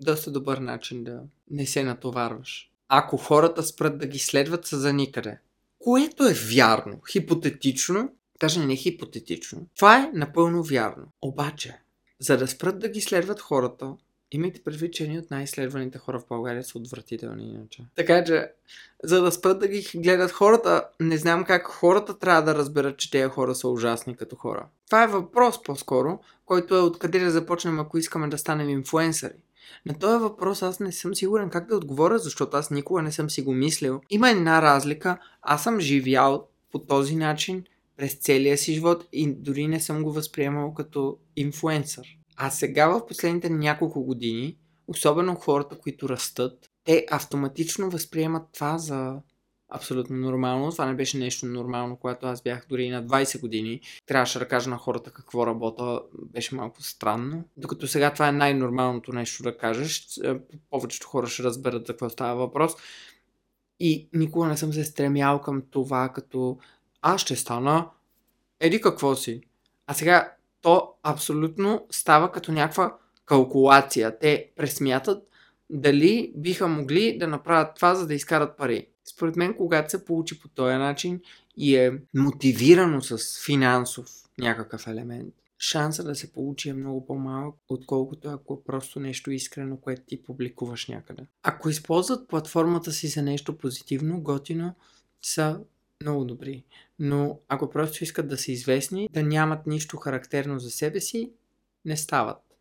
доста 0.00 0.30
добър 0.30 0.58
начин 0.58 1.04
да 1.04 1.20
не 1.50 1.66
се 1.66 1.82
натоварваш. 1.82 2.70
Ако 2.88 3.16
хората 3.16 3.62
спрат 3.62 3.98
да 3.98 4.06
ги 4.06 4.18
следват 4.18 4.66
са 4.66 4.78
за 4.78 4.92
никъде. 4.92 5.38
Което 5.82 6.24
е 6.24 6.32
вярно. 6.32 7.00
Хипотетично, 7.10 8.12
даже 8.40 8.66
не 8.66 8.76
хипотетично. 8.76 9.66
Това 9.76 9.98
е 9.98 10.10
напълно 10.14 10.62
вярно. 10.62 11.04
Обаче, 11.22 11.78
за 12.18 12.36
да 12.36 12.48
спрат 12.48 12.78
да 12.78 12.88
ги 12.88 13.00
следват 13.00 13.40
хората, 13.40 13.94
имайте 14.32 14.62
предвид, 14.62 14.92
че 14.92 15.04
едни 15.04 15.18
от 15.18 15.30
най-изследваните 15.30 15.98
хора 15.98 16.18
в 16.18 16.28
България 16.28 16.64
са 16.64 16.78
отвратителни 16.78 17.48
иначе. 17.48 17.82
Така 17.96 18.24
че, 18.24 18.50
за 19.04 19.22
да 19.22 19.32
спрат 19.32 19.58
да 19.58 19.68
ги 19.68 19.90
гледат 19.94 20.30
хората, 20.30 20.88
не 21.00 21.16
знам 21.16 21.44
как 21.44 21.66
хората 21.66 22.18
трябва 22.18 22.42
да 22.42 22.54
разберат, 22.54 22.98
че 22.98 23.10
тези 23.10 23.28
хора 23.28 23.54
са 23.54 23.68
ужасни 23.68 24.16
като 24.16 24.36
хора. 24.36 24.66
Това 24.86 25.02
е 25.02 25.06
въпрос 25.06 25.62
по-скоро, 25.62 26.20
който 26.46 26.74
е 26.74 26.80
откъде 26.80 27.18
да 27.18 27.30
започнем, 27.30 27.80
ако 27.80 27.98
искаме 27.98 28.28
да 28.28 28.38
станем 28.38 28.68
инфуенсъри. 28.68 29.34
На 29.86 29.98
този 29.98 30.22
въпрос 30.22 30.62
аз 30.62 30.80
не 30.80 30.92
съм 30.92 31.14
сигурен 31.14 31.50
как 31.50 31.68
да 31.68 31.76
отговоря, 31.76 32.18
защото 32.18 32.56
аз 32.56 32.70
никога 32.70 33.02
не 33.02 33.12
съм 33.12 33.30
си 33.30 33.42
го 33.42 33.52
мислил. 33.52 34.00
Има 34.10 34.30
една 34.30 34.62
разлика. 34.62 35.18
Аз 35.42 35.62
съм 35.62 35.80
живял 35.80 36.48
по 36.72 36.78
този 36.78 37.16
начин 37.16 37.64
през 37.96 38.14
целия 38.14 38.58
си 38.58 38.74
живот 38.74 39.08
и 39.12 39.34
дори 39.34 39.68
не 39.68 39.80
съм 39.80 40.02
го 40.02 40.12
възприемал 40.12 40.74
като 40.74 41.18
инфуенсър. 41.36 42.06
А 42.36 42.50
сега 42.50 42.88
в 42.88 43.06
последните 43.06 43.50
няколко 43.50 44.04
години, 44.04 44.56
особено 44.86 45.34
хората, 45.34 45.78
които 45.78 46.08
растат, 46.08 46.70
те 46.84 47.06
автоматично 47.10 47.90
възприемат 47.90 48.42
това 48.52 48.78
за 48.78 49.20
абсолютно 49.74 50.16
нормално. 50.16 50.72
Това 50.72 50.86
не 50.86 50.94
беше 50.94 51.18
нещо 51.18 51.46
нормално, 51.46 51.96
когато 51.96 52.26
аз 52.26 52.42
бях 52.42 52.66
дори 52.68 52.88
на 52.88 53.04
20 53.04 53.40
години. 53.40 53.80
Трябваше 54.06 54.38
да 54.38 54.48
кажа 54.48 54.70
на 54.70 54.76
хората 54.76 55.10
какво 55.10 55.46
работа. 55.46 56.00
Беше 56.32 56.54
малко 56.54 56.82
странно. 56.82 57.44
Докато 57.56 57.86
сега 57.86 58.12
това 58.12 58.28
е 58.28 58.32
най-нормалното 58.32 59.12
нещо 59.12 59.42
да 59.42 59.58
кажеш. 59.58 60.06
Е, 60.24 60.34
повечето 60.70 61.06
хора 61.06 61.26
ще 61.26 61.42
разберат 61.42 61.86
за 61.86 61.92
какво 61.92 62.10
става 62.10 62.34
въпрос. 62.34 62.72
И 63.80 64.08
никога 64.12 64.46
не 64.46 64.56
съм 64.56 64.72
се 64.72 64.84
стремял 64.84 65.40
към 65.40 65.62
това, 65.70 66.08
като 66.08 66.58
аз 67.02 67.20
ще 67.20 67.36
стана 67.36 67.88
еди 68.60 68.80
какво 68.80 69.16
си. 69.16 69.40
А 69.86 69.94
сега 69.94 70.32
то 70.62 70.94
абсолютно 71.02 71.86
става 71.90 72.32
като 72.32 72.52
някаква 72.52 72.96
калкулация. 73.24 74.18
Те 74.18 74.50
пресмятат 74.56 75.31
дали 75.72 76.32
биха 76.36 76.68
могли 76.68 77.18
да 77.18 77.28
направят 77.28 77.74
това, 77.74 77.94
за 77.94 78.06
да 78.06 78.14
изкарат 78.14 78.56
пари. 78.56 78.86
Според 79.04 79.36
мен, 79.36 79.54
когато 79.56 79.90
се 79.90 80.04
получи 80.04 80.40
по 80.40 80.48
този 80.48 80.76
начин 80.76 81.20
и 81.56 81.76
е 81.76 81.98
мотивирано 82.14 83.00
с 83.02 83.44
финансов 83.44 84.08
някакъв 84.38 84.86
елемент, 84.86 85.34
шанса 85.58 86.04
да 86.04 86.14
се 86.14 86.32
получи 86.32 86.68
е 86.68 86.72
много 86.72 87.06
по-малък, 87.06 87.54
отколкото 87.68 88.28
ако 88.28 88.54
е 88.54 88.64
просто 88.64 89.00
нещо 89.00 89.30
искрено, 89.30 89.76
което 89.76 90.02
ти 90.02 90.22
публикуваш 90.22 90.88
някъде. 90.88 91.22
Ако 91.42 91.68
използват 91.68 92.28
платформата 92.28 92.92
си 92.92 93.08
за 93.08 93.22
нещо 93.22 93.58
позитивно, 93.58 94.22
готино, 94.22 94.74
са 95.22 95.60
много 96.02 96.24
добри. 96.24 96.64
Но 96.98 97.38
ако 97.48 97.70
просто 97.70 98.04
искат 98.04 98.28
да 98.28 98.38
са 98.38 98.52
известни, 98.52 99.08
да 99.12 99.22
нямат 99.22 99.66
нищо 99.66 99.96
характерно 99.96 100.58
за 100.58 100.70
себе 100.70 101.00
си, 101.00 101.32
не 101.84 101.96
стават. 101.96 102.51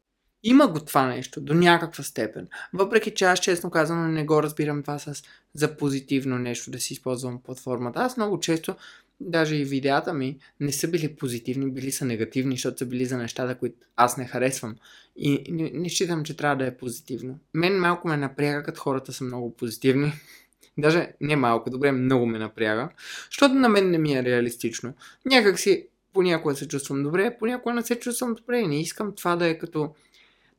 Има 0.43 0.67
го 0.67 0.79
това 0.79 1.07
нещо 1.07 1.41
до 1.41 1.53
някаква 1.53 2.03
степен. 2.03 2.47
Въпреки 2.73 3.11
че 3.11 3.25
аз 3.25 3.39
честно 3.39 3.69
казано 3.69 4.07
не 4.07 4.25
го 4.25 4.43
разбирам 4.43 4.81
това 4.81 4.99
с 4.99 5.23
за 5.53 5.77
позитивно 5.77 6.39
нещо 6.39 6.71
да 6.71 6.79
си 6.79 6.93
използвам 6.93 7.41
платформата. 7.43 7.99
Аз 7.99 8.17
много 8.17 8.39
често, 8.39 8.75
даже 9.19 9.55
и 9.55 9.65
видеята 9.65 10.13
ми, 10.13 10.37
не 10.59 10.71
са 10.71 10.87
били 10.87 11.15
позитивни, 11.15 11.71
били 11.71 11.91
са 11.91 12.05
негативни, 12.05 12.55
защото 12.55 12.77
са 12.77 12.85
били 12.85 13.05
за 13.05 13.17
нещата, 13.17 13.55
които 13.55 13.75
аз 13.95 14.17
не 14.17 14.25
харесвам. 14.25 14.75
И 15.15 15.43
не, 15.49 15.71
не 15.73 15.89
считам, 15.89 16.23
че 16.23 16.37
трябва 16.37 16.55
да 16.55 16.65
е 16.65 16.77
позитивно. 16.77 17.39
Мен 17.53 17.79
малко 17.79 18.07
ме 18.07 18.17
напряга, 18.17 18.63
като 18.63 18.81
хората 18.81 19.13
са 19.13 19.23
много 19.23 19.55
позитивни. 19.55 20.13
Даже 20.77 21.11
не 21.21 21.35
малко, 21.35 21.69
добре, 21.69 21.91
много 21.91 22.25
ме 22.25 22.39
напряга. 22.39 22.89
Защото 23.31 23.55
на 23.55 23.69
мен 23.69 23.91
не 23.91 23.97
ми 23.97 24.13
е 24.13 24.23
реалистично. 24.23 24.93
Някак 25.25 25.59
си 25.59 25.87
понякога 26.13 26.55
се 26.55 26.67
чувствам 26.67 27.03
добре, 27.03 27.37
понякога 27.39 27.75
не 27.75 27.83
се 27.83 27.99
чувствам 27.99 28.35
добре 28.35 28.59
и 28.59 28.67
не 28.67 28.81
искам 28.81 29.15
това 29.15 29.35
да 29.35 29.47
е 29.47 29.57
като 29.57 29.95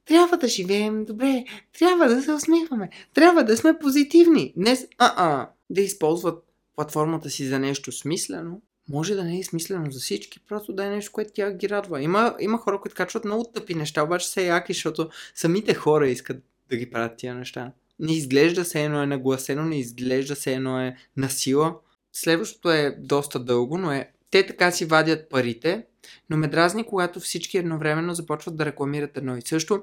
трябва 0.06 0.36
да 0.36 0.48
живеем 0.48 1.04
добре, 1.04 1.44
трябва 1.78 2.08
да 2.08 2.22
се 2.22 2.32
усмихваме, 2.32 2.90
трябва 3.14 3.44
да 3.44 3.56
сме 3.56 3.78
позитивни. 3.78 4.52
Днес, 4.56 4.86
а-а, 4.98 5.50
да 5.70 5.80
използват 5.80 6.44
платформата 6.76 7.30
си 7.30 7.46
за 7.46 7.58
нещо 7.58 7.92
смислено, 7.92 8.62
може 8.88 9.14
да 9.14 9.24
не 9.24 9.38
е 9.38 9.42
смислено 9.42 9.90
за 9.90 10.00
всички, 10.00 10.40
просто 10.48 10.72
да 10.72 10.84
е 10.84 10.90
нещо, 10.90 11.12
което 11.12 11.32
тя 11.34 11.52
ги 11.52 11.68
радва. 11.68 12.02
Има, 12.02 12.36
има 12.40 12.58
хора, 12.58 12.80
които 12.80 12.94
качват 12.94 13.24
много 13.24 13.44
тъпи 13.44 13.74
неща, 13.74 14.02
обаче 14.02 14.28
са 14.28 14.42
яки, 14.42 14.72
защото 14.72 15.08
самите 15.34 15.74
хора 15.74 16.08
искат 16.08 16.42
да 16.70 16.76
ги 16.76 16.90
правят 16.90 17.16
тия 17.16 17.34
неща. 17.34 17.72
Не 17.98 18.12
изглежда 18.12 18.64
се 18.64 18.84
едно 18.84 19.02
е 19.02 19.06
нагласено, 19.06 19.64
не 19.64 19.78
изглежда 19.78 20.36
се 20.36 20.54
едно 20.54 20.80
е 20.80 20.96
на 21.16 21.30
сила. 21.30 21.76
Следващото 22.12 22.70
е 22.70 22.96
доста 23.00 23.44
дълго, 23.44 23.78
но 23.78 23.92
е 23.92 24.10
те 24.30 24.46
така 24.46 24.70
си 24.70 24.84
вадят 24.84 25.28
парите, 25.30 25.86
но 26.30 26.36
ме 26.36 26.48
дразни, 26.48 26.84
когато 26.84 27.20
всички 27.20 27.58
едновременно 27.58 28.14
започват 28.14 28.56
да 28.56 28.64
рекламират 28.64 29.16
едно 29.16 29.36
и 29.36 29.42
също 29.42 29.82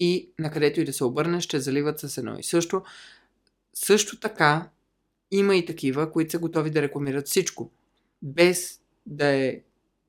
и 0.00 0.30
на 0.38 0.50
където 0.50 0.80
и 0.80 0.84
да 0.84 0.92
се 0.92 1.04
обърне, 1.04 1.40
ще 1.40 1.60
заливат 1.60 2.00
с 2.00 2.18
едно 2.18 2.38
и 2.38 2.42
също. 2.42 2.82
Също 3.74 4.20
така 4.20 4.68
има 5.30 5.56
и 5.56 5.66
такива, 5.66 6.12
които 6.12 6.30
са 6.30 6.38
готови 6.38 6.70
да 6.70 6.82
рекламират 6.82 7.26
всичко, 7.26 7.70
без 8.22 8.80
да 9.06 9.26
е 9.26 9.60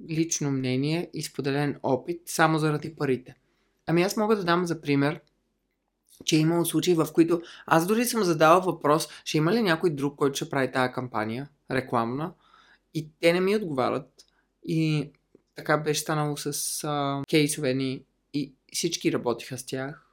лично 0.09 0.51
мнение 0.51 1.09
и 1.13 1.23
споделен 1.23 1.79
опит, 1.83 2.21
само 2.25 2.59
заради 2.59 2.95
парите. 2.95 3.35
Ами 3.87 4.03
аз 4.03 4.17
мога 4.17 4.35
да 4.35 4.43
дам 4.43 4.65
за 4.65 4.81
пример, 4.81 5.21
че 6.25 6.35
е 6.35 6.39
имало 6.39 6.65
случаи, 6.65 6.93
в 6.93 7.07
които 7.13 7.41
аз 7.65 7.87
дори 7.87 8.05
съм 8.05 8.23
задала 8.23 8.59
въпрос, 8.59 9.07
ще 9.25 9.37
има 9.37 9.53
ли 9.53 9.61
някой 9.61 9.89
друг, 9.89 10.15
който 10.15 10.35
ще 10.35 10.49
прави 10.49 10.71
тази 10.71 10.93
кампания, 10.93 11.49
рекламна, 11.71 12.33
и 12.93 13.09
те 13.19 13.33
не 13.33 13.39
ми 13.39 13.55
отговарят. 13.55 14.09
И 14.63 15.11
така 15.59 15.77
беше 15.77 16.01
станало 16.01 16.37
с 16.37 16.83
а, 16.83 17.23
кейсове 17.29 17.73
ни 17.73 18.03
и 18.33 18.53
всички 18.73 19.13
работиха 19.13 19.57
с 19.57 19.65
тях. 19.65 20.05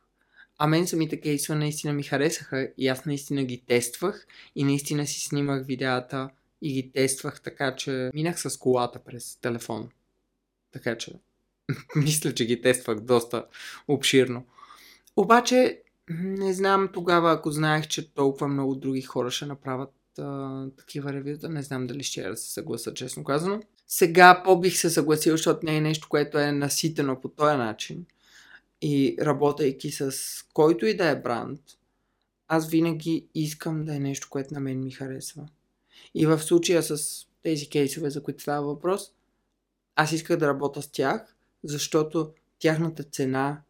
А 0.58 0.66
мен 0.66 0.86
самите 0.86 1.20
кейсове 1.20 1.58
наистина 1.58 1.92
ми 1.92 2.02
харесаха 2.02 2.72
и 2.78 2.88
аз 2.88 3.04
наистина 3.04 3.44
ги 3.44 3.62
тествах 3.66 4.26
и 4.56 4.64
наистина 4.64 5.06
си 5.06 5.20
снимах 5.20 5.66
видеята 5.66 6.30
и 6.62 6.72
ги 6.72 6.92
тествах 6.92 7.40
така, 7.40 7.76
че 7.76 8.10
минах 8.14 8.40
с 8.40 8.58
колата 8.58 8.98
през 8.98 9.36
телефон. 9.36 9.90
Така 10.72 10.98
че 10.98 11.12
мисля, 11.96 12.34
че 12.34 12.46
ги 12.46 12.62
тествах 12.62 13.00
доста 13.00 13.46
обширно. 13.88 14.46
Обаче 15.16 15.82
не 16.10 16.52
знам 16.52 16.88
тогава, 16.92 17.32
ако 17.32 17.50
знаех, 17.50 17.88
че 17.88 18.14
толкова 18.14 18.48
много 18.48 18.74
други 18.74 19.02
хора 19.02 19.30
ще 19.30 19.46
направят 19.46 19.92
а, 20.18 20.64
такива 20.76 21.12
ревюта, 21.12 21.48
не 21.48 21.62
знам 21.62 21.86
дали 21.86 22.02
ще 22.02 22.20
я 22.20 22.30
да 22.30 22.36
се 22.36 22.52
съгласа, 22.52 22.94
честно 22.94 23.24
казано. 23.24 23.60
Сега 23.88 24.42
по-бих 24.44 24.76
се 24.76 24.90
съгласил, 24.90 25.34
защото 25.34 25.66
не 25.66 25.76
е 25.76 25.80
нещо, 25.80 26.08
което 26.08 26.38
е 26.38 26.52
наситено 26.52 27.20
по 27.20 27.28
този 27.28 27.56
начин. 27.56 28.06
И 28.82 29.16
работейки 29.20 29.90
с 29.90 30.12
който 30.52 30.86
и 30.86 30.96
да 30.96 31.08
е 31.08 31.20
бранд, 31.20 31.60
аз 32.48 32.68
винаги 32.68 33.26
искам 33.34 33.84
да 33.84 33.94
е 33.94 33.98
нещо, 33.98 34.28
което 34.30 34.54
на 34.54 34.60
мен 34.60 34.84
ми 34.84 34.90
харесва. 34.90 35.48
И 36.14 36.26
в 36.26 36.42
случая 36.42 36.82
с 36.82 37.26
тези 37.42 37.68
кейсове, 37.68 38.10
за 38.10 38.22
които 38.22 38.42
става 38.42 38.66
въпрос, 38.66 39.12
аз 39.96 40.12
исках 40.12 40.36
да 40.36 40.48
работя 40.48 40.82
с 40.82 40.88
тях, 40.88 41.36
защото 41.64 42.32
тяхната 42.58 43.02
цена 43.02 43.62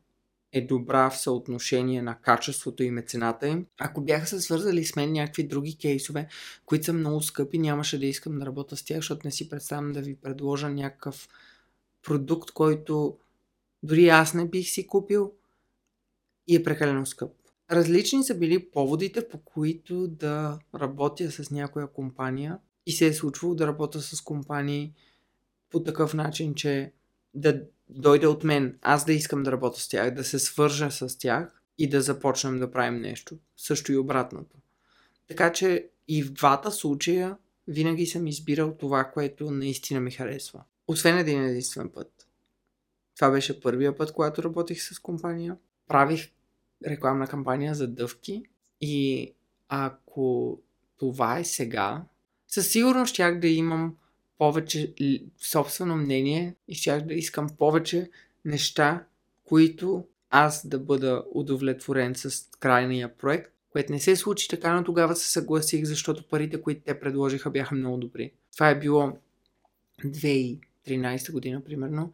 е 0.56 0.66
добра 0.66 1.10
в 1.10 1.18
съотношение 1.18 2.02
на 2.02 2.18
качеството 2.18 2.82
и 2.82 2.90
мецената 2.90 3.48
им. 3.48 3.66
Ако 3.78 4.00
бяха 4.00 4.26
се 4.26 4.40
свързали 4.40 4.84
с 4.84 4.96
мен 4.96 5.12
някакви 5.12 5.46
други 5.46 5.78
кейсове, 5.78 6.28
които 6.66 6.84
са 6.84 6.92
много 6.92 7.22
скъпи, 7.22 7.58
нямаше 7.58 7.98
да 7.98 8.06
искам 8.06 8.38
да 8.38 8.46
работя 8.46 8.76
с 8.76 8.84
тях, 8.84 8.96
защото 8.98 9.20
не 9.24 9.30
си 9.30 9.48
представям 9.48 9.92
да 9.92 10.00
ви 10.00 10.16
предложа 10.16 10.68
някакъв 10.68 11.28
продукт, 12.02 12.50
който 12.50 13.18
дори 13.82 14.08
аз 14.08 14.34
не 14.34 14.48
бих 14.48 14.68
си 14.68 14.86
купил 14.86 15.32
и 16.46 16.56
е 16.56 16.62
прекалено 16.62 17.06
скъп. 17.06 17.32
Различни 17.70 18.24
са 18.24 18.34
били 18.34 18.70
поводите, 18.70 19.28
по 19.28 19.38
които 19.38 20.08
да 20.08 20.58
работя 20.74 21.30
с 21.30 21.50
някоя 21.50 21.86
компания 21.86 22.58
и 22.86 22.92
се 22.92 23.06
е 23.06 23.12
случвало 23.12 23.54
да 23.54 23.66
работя 23.66 24.00
с 24.00 24.20
компании 24.20 24.94
по 25.70 25.82
такъв 25.82 26.14
начин, 26.14 26.54
че 26.54 26.92
да 27.34 27.62
дойде 27.88 28.26
от 28.26 28.44
мен, 28.44 28.78
аз 28.82 29.04
да 29.04 29.12
искам 29.12 29.42
да 29.42 29.52
работя 29.52 29.80
с 29.80 29.88
тях, 29.88 30.14
да 30.14 30.24
се 30.24 30.38
свържа 30.38 30.90
с 30.90 31.18
тях 31.18 31.62
и 31.78 31.88
да 31.88 32.00
започнем 32.00 32.58
да 32.58 32.70
правим 32.70 33.00
нещо. 33.00 33.38
Също 33.56 33.92
и 33.92 33.96
обратното. 33.96 34.56
Така 35.28 35.52
че 35.52 35.88
и 36.08 36.22
в 36.22 36.32
двата 36.32 36.72
случая 36.72 37.36
винаги 37.68 38.06
съм 38.06 38.26
избирал 38.26 38.74
това, 38.74 39.04
което 39.04 39.50
наистина 39.50 40.00
ми 40.00 40.10
харесва. 40.10 40.64
Освен 40.88 41.18
един 41.18 41.44
единствен 41.44 41.88
път. 41.88 42.26
Това 43.16 43.30
беше 43.30 43.60
първия 43.60 43.96
път, 43.96 44.12
когато 44.12 44.42
работих 44.42 44.82
с 44.82 44.98
компания. 44.98 45.56
Правих 45.88 46.30
рекламна 46.86 47.26
кампания 47.26 47.74
за 47.74 47.88
дъвки 47.88 48.42
и 48.80 49.32
ако 49.68 50.58
това 50.96 51.38
е 51.38 51.44
сега, 51.44 52.04
със 52.48 52.68
сигурност 52.68 53.12
щях 53.12 53.40
да 53.40 53.48
имам 53.48 53.96
повече 54.38 54.94
собствено 55.38 55.96
мнение 55.96 56.54
и 56.68 56.74
щях 56.74 57.02
да 57.02 57.14
искам 57.14 57.48
повече 57.58 58.10
неща, 58.44 59.04
които 59.44 60.04
аз 60.30 60.66
да 60.66 60.78
бъда 60.78 61.24
удовлетворен 61.34 62.14
с 62.14 62.48
крайния 62.60 63.16
проект, 63.16 63.52
което 63.70 63.92
не 63.92 64.00
се 64.00 64.16
случи 64.16 64.48
така, 64.48 64.74
но 64.74 64.84
тогава 64.84 65.16
се 65.16 65.32
съгласих, 65.32 65.84
защото 65.84 66.28
парите, 66.28 66.60
които 66.60 66.80
те 66.84 67.00
предложиха, 67.00 67.50
бяха 67.50 67.74
много 67.74 67.96
добри. 67.96 68.32
Това 68.52 68.70
е 68.70 68.78
било 68.78 69.12
2013 70.04 70.58
2013 70.86 71.32
година, 71.32 71.64
примерно, 71.64 72.12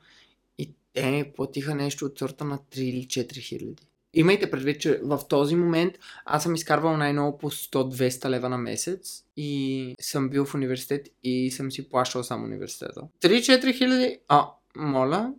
и 0.58 0.70
те 0.92 1.32
платиха 1.36 1.74
нещо 1.74 2.04
от 2.04 2.18
сорта 2.18 2.44
на 2.44 2.58
3 2.58 2.78
или 2.78 3.06
4 3.06 3.40
хиляди. 3.40 3.82
Имайте 4.14 4.50
предвид, 4.50 4.80
че 4.80 5.00
в 5.02 5.20
този 5.28 5.56
момент 5.56 5.94
аз 6.24 6.42
съм 6.42 6.54
изкарвал 6.54 6.96
най-много 6.96 7.38
по 7.38 7.50
100-200 7.50 8.28
лева 8.28 8.48
на 8.48 8.58
месец 8.58 9.24
и 9.36 9.94
съм 10.00 10.28
бил 10.28 10.44
в 10.44 10.54
университет 10.54 11.08
и 11.22 11.50
съм 11.50 11.72
си 11.72 11.88
плащал 11.88 12.24
само 12.24 12.44
университета. 12.44 13.02
3-4 13.20 13.78
хиляди? 13.78 14.18
А, 14.28 14.48
моля? 14.76 15.34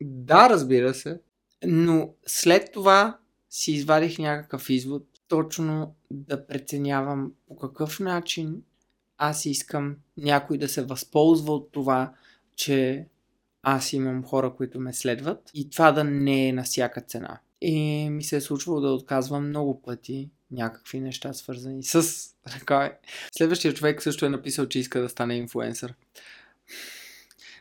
Да, 0.00 0.50
разбира 0.50 0.94
се. 0.94 1.20
Но 1.66 2.14
след 2.26 2.72
това 2.72 3.18
си 3.50 3.72
извадих 3.72 4.18
някакъв 4.18 4.70
извод, 4.70 5.06
точно 5.28 5.94
да 6.10 6.46
преценявам 6.46 7.32
по 7.48 7.56
какъв 7.56 8.00
начин 8.00 8.62
аз 9.18 9.46
искам 9.46 9.96
някой 10.16 10.58
да 10.58 10.68
се 10.68 10.84
възползва 10.84 11.52
от 11.52 11.72
това, 11.72 12.12
че 12.56 13.06
аз 13.62 13.92
имам 13.92 14.24
хора, 14.24 14.54
които 14.56 14.80
ме 14.80 14.92
следват 14.92 15.50
и 15.54 15.70
това 15.70 15.92
да 15.92 16.04
не 16.04 16.48
е 16.48 16.52
на 16.52 16.62
всяка 16.62 17.00
цена. 17.00 17.40
И 17.60 18.08
ми 18.10 18.24
се 18.24 18.36
е 18.36 18.40
случвало 18.40 18.80
да 18.80 18.88
отказвам 18.88 19.48
много 19.48 19.82
пъти 19.82 20.30
някакви 20.50 21.00
неща, 21.00 21.32
свързани 21.32 21.82
с 21.82 22.04
ръка. 22.54 22.98
Следващия 23.32 23.74
човек 23.74 24.02
също 24.02 24.26
е 24.26 24.30
написал, 24.30 24.66
че 24.66 24.78
иска 24.78 25.00
да 25.00 25.08
стане 25.08 25.36
инфуенсър. 25.36 25.94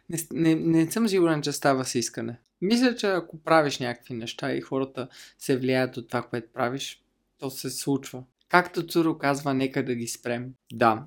Не, 0.10 0.18
не, 0.32 0.56
не 0.56 0.92
съм 0.92 1.08
сигурен, 1.08 1.42
че 1.42 1.52
става 1.52 1.86
с 1.86 1.96
искане. 1.96 2.40
Мисля, 2.62 2.96
че 2.96 3.08
ако 3.08 3.38
правиш 3.38 3.80
някакви 3.80 4.14
неща 4.14 4.54
и 4.54 4.62
хората 4.62 5.08
се 5.40 5.58
влияят 5.58 5.98
от 5.98 6.08
това, 6.08 6.22
което 6.22 6.54
правиш, 6.54 7.04
то 7.40 7.50
се 7.50 7.70
случва. 7.70 8.24
Както 8.50 8.88
Цуро 8.88 9.18
казва, 9.18 9.54
нека 9.54 9.86
да 9.86 9.96
ги 9.96 10.08
спрем. 10.08 10.54
Да, 10.74 11.06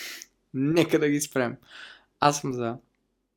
нека 0.54 0.98
да 0.98 1.08
ги 1.08 1.20
спрем. 1.20 1.56
Аз 2.20 2.40
съм 2.40 2.52
за. 2.52 2.76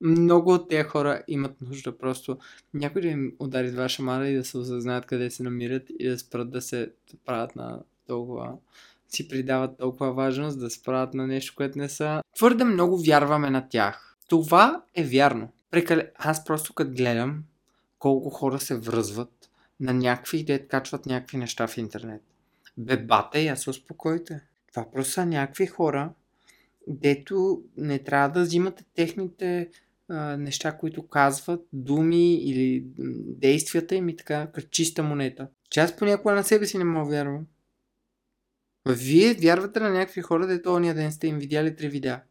Много 0.01 0.53
от 0.53 0.69
тези 0.69 0.83
хора 0.83 1.23
имат 1.27 1.61
нужда 1.61 1.97
просто 1.97 2.37
някой 2.73 3.01
да 3.01 3.07
им 3.07 3.33
удари 3.39 3.71
два 3.71 3.89
шамара 3.89 4.29
и 4.29 4.35
да 4.35 4.45
се 4.45 4.57
осъзнаят 4.57 5.05
къде 5.05 5.31
се 5.31 5.43
намират 5.43 5.83
и 5.99 6.09
да 6.09 6.19
спрат 6.19 6.51
да 6.51 6.61
се 6.61 6.91
правят 7.25 7.55
на 7.55 7.79
толкова 8.07 8.57
си 9.09 9.27
придават 9.27 9.77
толкова 9.77 10.13
важност 10.13 10.59
да 10.59 10.69
спрат 10.69 11.13
на 11.13 11.27
нещо, 11.27 11.53
което 11.57 11.77
не 11.77 11.89
са. 11.89 12.21
Твърде 12.35 12.63
много 12.63 12.97
вярваме 12.97 13.49
на 13.49 13.69
тях. 13.69 14.17
Това 14.29 14.83
е 14.95 15.03
вярно. 15.03 15.49
Прекале... 15.71 16.11
Аз 16.15 16.45
просто 16.45 16.73
като 16.73 16.91
гледам 16.91 17.43
колко 17.99 18.29
хора 18.29 18.59
се 18.59 18.77
връзват 18.77 19.49
на 19.79 19.93
някакви 19.93 20.37
идеи, 20.37 20.67
качват 20.67 21.05
някакви 21.05 21.37
неща 21.37 21.67
в 21.67 21.77
интернет. 21.77 22.21
Бе, 22.77 22.97
бате, 22.97 23.41
я 23.41 23.57
се 23.57 23.69
успокойте. 23.69 24.41
Това 24.69 24.91
просто 24.91 25.13
са 25.13 25.25
някакви 25.25 25.65
хора, 25.65 26.13
дето 26.87 27.61
не 27.77 27.99
трябва 27.99 28.29
да 28.29 28.41
взимате 28.41 28.83
техните 28.95 29.69
неща, 30.37 30.77
които 30.77 31.07
казват, 31.07 31.67
думи 31.73 32.35
или 32.35 32.83
действията 33.37 33.95
им 33.95 34.09
и 34.09 34.15
така, 34.15 34.47
чиста 34.71 35.03
монета. 35.03 35.47
Че 35.69 35.79
аз 35.79 35.95
понякога 35.95 36.33
на 36.33 36.43
себе 36.43 36.65
си 36.65 36.77
не 36.77 36.83
мога 36.83 37.09
вярвам. 37.09 37.45
Вие 38.89 39.33
вярвате 39.33 39.79
на 39.79 39.89
някакви 39.89 40.21
хора, 40.21 40.47
дето 40.47 40.73
ония 40.73 40.95
ден 40.95 41.11
сте 41.11 41.27
им 41.27 41.39
видяли 41.39 41.75
три 41.75 41.89
видеа. 41.89 42.21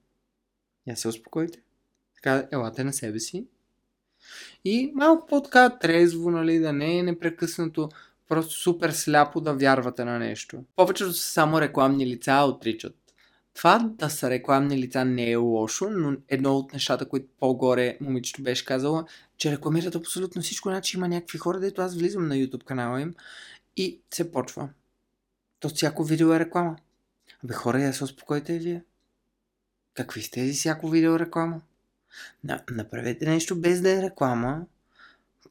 Я 0.87 0.97
се 0.97 1.09
успокойте. 1.09 1.61
Така, 2.14 2.49
елате 2.52 2.85
на 2.85 2.92
себе 2.92 3.21
си. 3.21 3.47
И 4.64 4.92
малко 4.95 5.26
по-така 5.26 5.78
трезво, 5.78 6.30
нали, 6.30 6.59
да 6.59 6.73
не 6.73 6.99
е 6.99 7.02
непрекъснато 7.02 7.88
просто 8.28 8.54
супер 8.54 8.90
сляпо 8.90 9.40
да 9.40 9.54
вярвате 9.54 10.04
на 10.04 10.18
нещо. 10.18 10.64
Повечето 10.76 11.12
са 11.12 11.33
само 11.33 11.61
рекламни 11.61 12.06
лица 12.06 12.45
отричат. 12.49 12.97
Това 13.56 13.78
да 13.78 14.10
са 14.10 14.30
рекламни 14.30 14.78
лица 14.78 15.04
не 15.04 15.30
е 15.30 15.36
лошо, 15.36 15.90
но 15.90 16.16
едно 16.28 16.56
от 16.56 16.72
нещата, 16.72 17.08
които 17.08 17.26
по-горе 17.40 17.98
момичето 18.00 18.42
беше 18.42 18.64
казала, 18.64 19.04
че 19.36 19.52
рекламират 19.52 19.94
абсолютно 19.94 20.42
всичко, 20.42 20.68
значи 20.68 20.96
има 20.96 21.08
някакви 21.08 21.38
хора, 21.38 21.60
дето 21.60 21.82
аз 21.82 21.96
влизам 21.96 22.28
на 22.28 22.34
YouTube 22.34 22.64
канала 22.64 23.00
им 23.00 23.14
и 23.76 24.00
се 24.14 24.32
почва. 24.32 24.69
То 25.60 25.69
всяко 25.69 26.04
видео 26.04 26.32
е 26.32 26.40
реклама. 26.40 26.76
Абе 27.45 27.54
хора, 27.54 27.80
я 27.80 27.92
се 27.92 28.04
успокойте 28.04 28.58
вие. 28.58 28.84
Какви 29.95 30.23
сте 30.23 30.40
тези 30.40 30.52
всяко 30.52 30.88
видео 30.88 31.14
е 31.14 31.19
реклама? 31.19 31.60
На, 32.45 32.62
направете 32.71 33.26
нещо 33.26 33.56
без 33.60 33.80
да 33.80 33.99
е 33.99 34.02
реклама. 34.02 34.66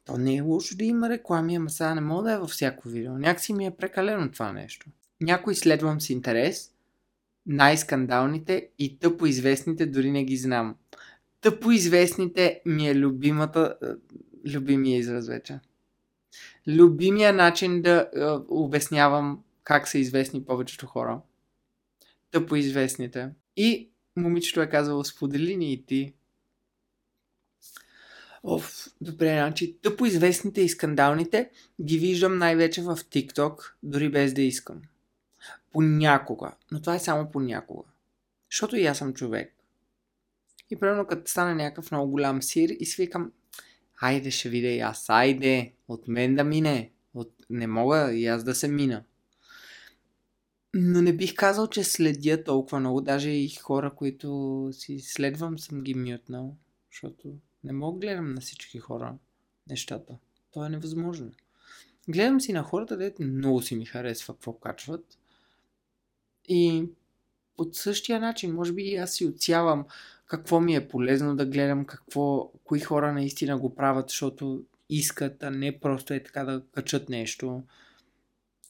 То 0.04 0.18
не 0.18 0.36
е 0.36 0.40
лошо 0.40 0.76
да 0.76 0.84
има 0.84 1.08
реклами, 1.08 1.56
ама 1.56 1.70
сега 1.70 1.94
не 1.94 2.00
мога 2.00 2.22
да 2.22 2.32
е 2.32 2.38
във 2.38 2.50
всяко 2.50 2.88
видео. 2.88 3.18
Някакси 3.18 3.52
ми 3.52 3.66
е 3.66 3.76
прекалено 3.76 4.32
това 4.32 4.52
нещо. 4.52 4.86
Някой 5.20 5.54
следвам 5.54 6.00
с 6.00 6.10
интерес, 6.10 6.72
най-скандалните 7.46 8.68
и 8.78 8.98
тъпо 8.98 9.26
известните 9.26 9.86
дори 9.86 10.10
не 10.10 10.24
ги 10.24 10.36
знам. 10.36 10.76
Тъпо 11.40 11.70
известните 11.70 12.60
ми 12.66 12.88
е 12.88 12.94
любимата, 12.94 13.76
е, 13.82 13.86
любимия 14.54 14.98
израз 14.98 15.28
вече. 15.28 15.60
Любимия 16.68 17.32
начин 17.32 17.82
да 17.82 18.10
е, 18.16 18.20
обяснявам 18.48 19.42
как 19.64 19.88
са 19.88 19.98
известни 19.98 20.44
повечето 20.44 20.86
хора. 20.86 21.20
Тъпо 22.30 22.56
известните. 22.56 23.30
И 23.56 23.90
момичето 24.16 24.62
е 24.62 24.68
казало, 24.68 25.04
сподели 25.04 25.56
ни 25.56 25.72
и 25.72 25.86
ти. 25.86 26.14
Оф, 28.42 28.86
добре, 29.00 29.28
значи 29.28 29.76
тъпо 29.82 30.06
известните 30.06 30.60
и 30.60 30.68
скандалните 30.68 31.50
ги 31.82 31.98
виждам 31.98 32.38
най-вече 32.38 32.82
в 32.82 32.96
TikTok, 32.96 33.72
дори 33.82 34.10
без 34.10 34.34
да 34.34 34.42
искам. 34.42 34.82
Понякога. 35.76 36.52
Но 36.72 36.80
това 36.80 36.94
е 36.94 36.98
само 36.98 37.30
понякога. 37.30 37.82
Защото 38.50 38.76
и 38.76 38.86
аз 38.86 38.98
съм 38.98 39.14
човек. 39.14 39.54
И 40.70 40.76
примерно 40.76 41.06
като 41.06 41.30
стане 41.30 41.54
някакъв 41.54 41.90
много 41.90 42.10
голям 42.10 42.42
сир 42.42 42.68
и 42.68 42.86
свикам, 42.86 43.32
айде 44.00 44.30
ще 44.30 44.48
видя 44.48 44.68
и 44.68 44.80
аз, 44.80 45.10
айде, 45.10 45.72
от 45.88 46.08
мен 46.08 46.34
да 46.34 46.44
мине. 46.44 46.92
От... 47.14 47.32
Не 47.50 47.66
мога 47.66 48.12
и 48.12 48.26
аз 48.26 48.44
да 48.44 48.54
се 48.54 48.68
мина. 48.68 49.04
Но 50.74 51.02
не 51.02 51.16
бих 51.16 51.34
казал, 51.34 51.66
че 51.66 51.84
следя 51.84 52.44
толкова 52.44 52.80
много. 52.80 53.00
Даже 53.00 53.30
и 53.30 53.48
хора, 53.48 53.94
които 53.94 54.68
си 54.72 55.00
следвам, 55.00 55.58
съм 55.58 55.82
ги 55.82 55.94
мютнал. 55.94 56.56
Защото 56.92 57.34
не 57.64 57.72
мога 57.72 57.98
гледам 57.98 58.34
на 58.34 58.40
всички 58.40 58.78
хора 58.78 59.14
нещата. 59.68 60.18
Това 60.52 60.66
е 60.66 60.70
невъзможно. 60.70 61.32
Гледам 62.08 62.40
си 62.40 62.52
на 62.52 62.62
хората, 62.62 62.96
дето 62.96 63.22
много 63.22 63.62
си 63.62 63.76
ми 63.76 63.84
харесва 63.84 64.34
какво 64.34 64.52
качват. 64.52 65.18
И 66.48 66.84
по 67.56 67.66
същия 67.72 68.20
начин, 68.20 68.54
може 68.54 68.72
би 68.72 68.82
и 68.82 68.96
аз 68.96 69.12
си 69.12 69.26
отсявам 69.26 69.84
какво 70.26 70.60
ми 70.60 70.74
е 70.74 70.88
полезно 70.88 71.36
да 71.36 71.46
гледам, 71.46 71.84
какво, 71.84 72.50
кои 72.64 72.80
хора 72.80 73.12
наистина 73.12 73.58
го 73.58 73.74
правят, 73.74 74.08
защото 74.08 74.64
искат, 74.90 75.42
а 75.42 75.50
не 75.50 75.80
просто 75.80 76.14
е 76.14 76.22
така 76.22 76.44
да 76.44 76.62
качат 76.72 77.08
нещо 77.08 77.62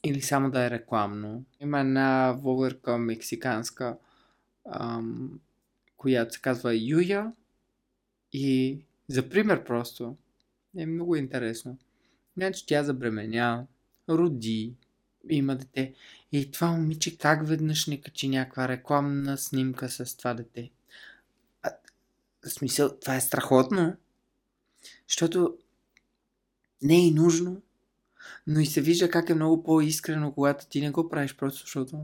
или 0.04 0.22
само 0.22 0.50
да 0.50 0.64
е 0.64 0.70
рекламно. 0.70 1.44
Има 1.60 1.80
една 1.80 2.32
влогърка 2.32 2.98
мексиканска, 2.98 3.98
ам, 4.70 5.40
която 5.96 6.34
се 6.34 6.40
казва 6.40 6.74
Юя 6.74 7.32
и 8.32 8.78
за 9.08 9.28
пример 9.28 9.64
просто 9.64 10.16
е 10.76 10.86
много 10.86 11.16
интересно. 11.16 11.78
Значи 12.36 12.66
тя 12.66 12.82
забременя, 12.82 13.66
роди, 14.08 14.74
има 15.30 15.56
дете. 15.56 15.94
И 16.32 16.50
това 16.50 16.70
момиче 16.70 17.18
как 17.18 17.48
веднъж 17.48 17.86
не 17.86 18.00
качи 18.00 18.28
някаква 18.28 18.68
рекламна 18.68 19.38
снимка 19.38 19.88
с 19.88 20.16
това 20.16 20.34
дете? 20.34 20.70
А, 21.62 21.70
в 22.46 22.50
смисъл, 22.50 22.98
това 23.00 23.16
е 23.16 23.20
страхотно. 23.20 23.96
Защото 25.08 25.56
не 26.82 27.06
е 27.08 27.10
нужно, 27.10 27.62
но 28.46 28.60
и 28.60 28.66
се 28.66 28.80
вижда 28.80 29.10
как 29.10 29.30
е 29.30 29.34
много 29.34 29.62
по-искрено, 29.62 30.32
когато 30.32 30.66
ти 30.66 30.80
не 30.80 30.90
го 30.90 31.08
правиш 31.08 31.36
просто, 31.36 31.60
защото 31.60 31.98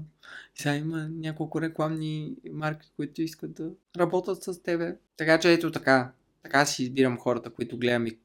сега 0.55 0.77
има 0.77 1.09
няколко 1.09 1.61
рекламни 1.61 2.35
марки, 2.53 2.93
които 2.97 3.23
искат 3.23 3.53
да 3.53 3.71
работят 3.97 4.43
с 4.43 4.63
тебе. 4.63 4.97
Така 5.17 5.41
че 5.41 5.53
ето 5.53 5.71
така. 5.71 6.13
Така 6.43 6.67
си 6.67 6.83
избирам 6.83 7.19
хората, 7.19 7.51
които 7.51 7.79
гледам 7.79 8.07
и 8.07 8.19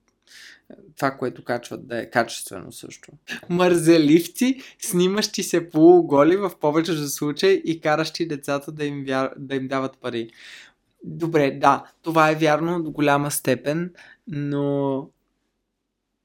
това, 0.98 1.12
което 1.12 1.44
качват 1.44 1.88
да 1.88 2.00
е 2.02 2.10
качествено 2.10 2.72
също. 2.72 3.12
Мързеливци, 3.50 4.62
снимащи 4.80 5.44
се 5.44 5.70
полуголи 5.70 6.38
в 6.38 6.52
повечето 6.60 7.08
случаи 7.08 7.62
и 7.66 7.82
каращи 7.82 8.28
децата 8.28 8.72
да 8.72 8.86
им, 8.86 9.04
вяр... 9.06 9.34
да 9.38 9.56
им 9.56 9.68
дават 9.68 9.98
пари. 9.98 10.30
Добре, 11.04 11.52
да, 11.52 11.92
това 12.02 12.32
е 12.32 12.36
вярно 12.36 12.84
до 12.84 12.92
голяма 12.92 13.32
степен, 13.32 13.94
но 14.28 15.10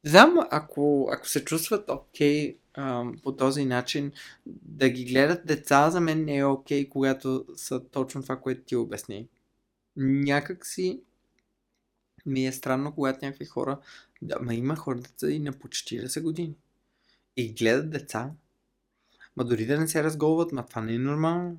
знам, 0.04 0.36
ако, 0.50 1.08
ако 1.12 1.28
се 1.28 1.44
чувстват 1.44 1.90
окей 1.90 2.56
okay, 2.76 3.22
по 3.22 3.36
този 3.36 3.64
начин, 3.64 4.12
да 4.46 4.88
ги 4.88 5.04
гледат 5.04 5.46
деца 5.46 5.90
за 5.90 6.00
мен 6.00 6.24
не 6.24 6.36
е 6.36 6.44
окей, 6.44 6.84
okay, 6.84 6.88
когато 6.88 7.44
са 7.56 7.80
точно 7.90 8.22
това, 8.22 8.36
което 8.36 8.62
ти 8.62 8.76
обясни. 8.76 9.28
Някак 9.96 10.66
си 10.66 11.00
ми 12.26 12.46
е 12.46 12.52
странно, 12.52 12.94
когато 12.94 13.24
някакви 13.24 13.44
хора, 13.44 13.80
да, 14.22 14.38
ма 14.40 14.54
има 14.54 14.76
хора 14.76 14.98
деца 14.98 15.30
и 15.30 15.38
на 15.38 15.52
по 15.52 15.68
40 15.68 16.22
години. 16.22 16.56
И 17.36 17.54
гледат 17.54 17.90
деца. 17.90 18.30
Ма 19.36 19.44
дори 19.44 19.66
да 19.66 19.80
не 19.80 19.88
се 19.88 20.02
разголват, 20.02 20.52
ма 20.52 20.66
това 20.66 20.82
не 20.82 20.94
е 20.94 20.98
нормално. 20.98 21.58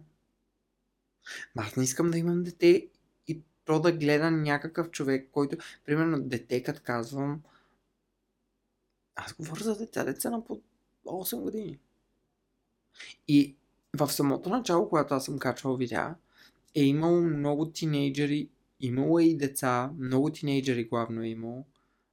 Ма 1.56 1.64
аз 1.64 1.76
не 1.76 1.84
искам 1.84 2.12
да 2.12 2.18
имам 2.18 2.44
дете 2.44 2.88
и 3.28 3.42
защо 3.58 3.80
да 3.80 3.92
гледа 3.92 4.32
някакъв 4.32 4.92
човек, 4.92 5.30
който, 5.32 5.58
примерно, 5.86 6.22
дете, 6.22 6.64
като 6.64 6.82
казвам, 6.84 7.42
аз 9.16 9.34
говоря 9.34 9.64
за 9.64 9.78
деца, 9.78 10.04
деца 10.04 10.30
на 10.30 10.46
по 10.46 10.62
8 11.06 11.42
години. 11.42 11.80
И 13.28 13.56
в 13.98 14.10
самото 14.10 14.50
начало, 14.50 14.90
когато 14.90 15.14
аз 15.14 15.26
съм 15.26 15.40
качвал 15.40 15.78
видеа, 15.78 16.16
е 16.76 16.84
имало 16.84 17.22
много 17.22 17.72
тинейджери, 17.72 18.50
имало 18.80 19.20
е 19.20 19.24
и 19.24 19.38
деца, 19.38 19.92
много 20.00 20.30
тинейджери 20.30 20.84
главно 20.84 21.24
е 21.24 21.28
имало, 21.28 21.66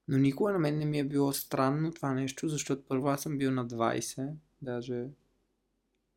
но 0.09 0.19
никога 0.19 0.53
на 0.53 0.59
мен 0.59 0.79
не 0.79 0.85
ми 0.85 0.99
е 0.99 1.05
било 1.05 1.33
странно 1.33 1.93
това 1.93 2.15
нещо, 2.15 2.49
защото 2.49 2.85
първо 2.89 3.09
аз 3.09 3.23
съм 3.23 3.39
бил 3.39 3.51
на 3.51 3.67
20, 3.67 4.31
даже 4.63 5.05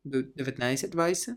до 0.04 0.18
19-20. 0.18 1.36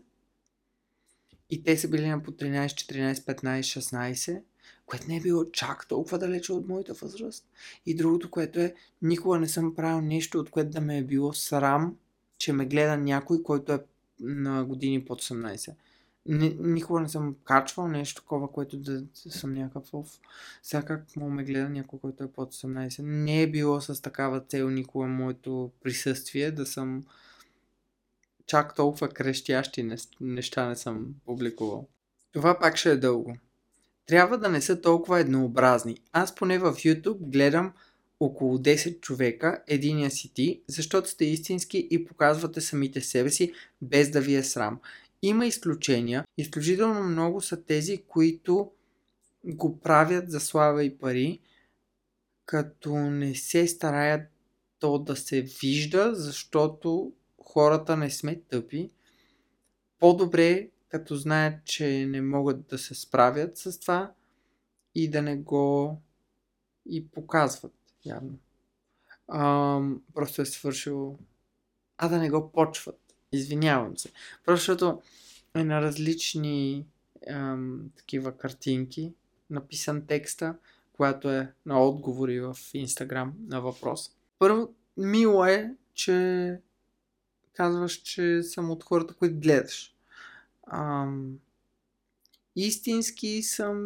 И 1.50 1.62
те 1.62 1.78
са 1.78 1.88
били 1.88 2.08
на 2.08 2.22
по 2.22 2.30
13, 2.30 2.66
14, 2.66 3.12
15, 3.14 3.60
16, 3.60 4.42
което 4.86 5.08
не 5.08 5.16
е 5.16 5.20
било 5.20 5.50
чак 5.50 5.88
толкова 5.88 6.18
далече 6.18 6.52
от 6.52 6.68
моята 6.68 6.94
възраст. 6.94 7.48
И 7.86 7.94
другото, 7.94 8.30
което 8.30 8.60
е, 8.60 8.74
никога 9.02 9.38
не 9.38 9.48
съм 9.48 9.74
правил 9.74 10.00
нещо, 10.00 10.38
от 10.38 10.50
което 10.50 10.70
да 10.70 10.80
ме 10.80 10.98
е 10.98 11.04
било 11.04 11.32
срам, 11.32 11.96
че 12.38 12.52
ме 12.52 12.66
гледа 12.66 12.96
някой, 12.96 13.42
който 13.42 13.72
е 13.72 13.84
на 14.20 14.64
години 14.64 15.04
под 15.04 15.22
18. 15.22 15.74
Никога 16.28 17.00
не 17.00 17.08
съм 17.08 17.36
качвал 17.44 17.88
нещо 17.88 18.22
такова, 18.22 18.52
което 18.52 18.76
да 18.76 19.02
съм 19.14 19.54
някакъв. 19.54 20.20
Сега 20.62 20.82
как 20.82 21.16
мога 21.16 21.32
ме 21.32 21.44
гледа 21.44 21.68
някой, 21.68 21.98
който 21.98 22.24
е 22.24 22.32
под 22.32 22.54
18. 22.54 23.02
Не 23.02 23.42
е 23.42 23.50
било 23.50 23.80
с 23.80 24.02
такава 24.02 24.40
цел 24.40 24.70
никога 24.70 25.06
моето 25.06 25.70
присъствие 25.82 26.50
да 26.50 26.66
съм 26.66 27.04
чак 28.46 28.74
толкова 28.74 29.08
крещящи 29.08 29.90
неща 30.20 30.68
не 30.68 30.76
съм 30.76 31.06
публикувал. 31.26 31.88
Това 32.32 32.58
пак 32.58 32.76
ще 32.76 32.90
е 32.90 32.96
дълго. 32.96 33.36
Трябва 34.06 34.38
да 34.38 34.48
не 34.48 34.60
са 34.60 34.80
толкова 34.80 35.20
еднообразни. 35.20 35.96
Аз 36.12 36.34
поне 36.34 36.58
в 36.58 36.72
YouTube 36.72 37.30
гледам 37.30 37.72
около 38.20 38.58
10 38.58 39.00
човека, 39.00 39.62
единия 39.66 40.10
си 40.10 40.34
ти, 40.34 40.62
защото 40.68 41.08
сте 41.08 41.24
истински 41.24 41.88
и 41.90 42.04
показвате 42.04 42.60
самите 42.60 43.00
себе 43.00 43.30
си, 43.30 43.52
без 43.82 44.10
да 44.10 44.20
ви 44.20 44.34
е 44.34 44.42
срам. 44.42 44.80
Има 45.22 45.46
изключения. 45.46 46.24
Изключително 46.38 47.02
много 47.02 47.40
са 47.40 47.64
тези, 47.64 48.02
които 48.08 48.72
го 49.44 49.80
правят 49.80 50.30
за 50.30 50.40
слава 50.40 50.84
и 50.84 50.98
пари, 50.98 51.40
като 52.46 52.96
не 52.96 53.34
се 53.34 53.68
стараят 53.68 54.30
то 54.78 54.98
да 54.98 55.16
се 55.16 55.42
вижда, 55.42 56.14
защото 56.14 57.12
хората 57.42 57.96
не 57.96 58.10
сме 58.10 58.40
тъпи. 58.40 58.90
По-добре, 59.98 60.68
като 60.88 61.16
знаят, 61.16 61.64
че 61.64 62.06
не 62.06 62.22
могат 62.22 62.66
да 62.66 62.78
се 62.78 62.94
справят 62.94 63.58
с 63.58 63.80
това 63.80 64.12
и 64.94 65.10
да 65.10 65.22
не 65.22 65.36
го 65.36 66.00
и 66.86 67.08
показват, 67.08 67.74
явно. 68.04 68.38
А, 69.28 69.80
просто 70.14 70.42
е 70.42 70.46
свършил... 70.46 71.18
А 71.96 72.08
да 72.08 72.18
не 72.18 72.30
го 72.30 72.52
почват. 72.52 73.07
Извинявам 73.32 73.98
се. 73.98 74.10
Просто 74.44 74.60
защото 74.60 75.02
е 75.54 75.64
на 75.64 75.82
различни 75.82 76.86
ам, 77.30 77.90
такива 77.96 78.36
картинки, 78.36 79.12
написан 79.50 80.06
текста, 80.06 80.54
която 80.92 81.30
е 81.30 81.52
на 81.66 81.82
отговори 81.82 82.40
в 82.40 82.56
Инстаграм 82.74 83.34
на 83.46 83.60
въпрос. 83.60 84.10
Първо, 84.38 84.74
мило 84.96 85.44
е, 85.44 85.74
че 85.94 86.60
казваш, 87.52 87.92
че 87.92 88.42
съм 88.42 88.70
от 88.70 88.84
хората, 88.84 89.14
които 89.14 89.40
гледаш. 89.40 89.94
Ам, 90.66 91.38
истински 92.56 93.42
съм 93.42 93.76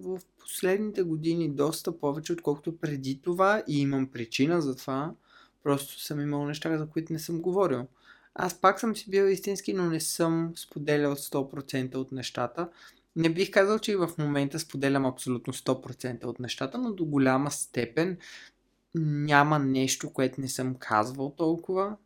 в 0.00 0.20
последните 0.38 1.02
години 1.02 1.50
доста 1.50 1.98
повече, 1.98 2.32
отколкото 2.32 2.78
преди 2.78 3.20
това 3.22 3.62
и 3.68 3.80
имам 3.80 4.06
причина 4.06 4.60
за 4.60 4.76
това. 4.76 5.14
Просто 5.62 6.00
съм 6.00 6.20
имал 6.20 6.46
неща, 6.46 6.78
за 6.78 6.86
които 6.86 7.12
не 7.12 7.18
съм 7.18 7.40
говорил. 7.40 7.86
Аз 8.34 8.60
пак 8.60 8.80
съм 8.80 8.96
си 8.96 9.10
бил 9.10 9.24
истински, 9.24 9.72
но 9.72 9.86
не 9.86 10.00
съм 10.00 10.52
споделял 10.56 11.16
100% 11.16 11.94
от 11.94 12.12
нещата. 12.12 12.68
Не 13.16 13.28
бих 13.28 13.50
казал, 13.50 13.78
че 13.78 13.92
и 13.92 13.96
в 13.96 14.10
момента 14.18 14.58
споделям 14.58 15.06
абсолютно 15.06 15.52
100% 15.52 16.24
от 16.24 16.40
нещата, 16.40 16.78
но 16.78 16.92
до 16.92 17.04
голяма 17.04 17.50
степен 17.50 18.18
няма 18.94 19.58
нещо, 19.58 20.12
което 20.12 20.40
не 20.40 20.48
съм 20.48 20.74
казвал 20.74 21.34
толкова. 21.36 21.96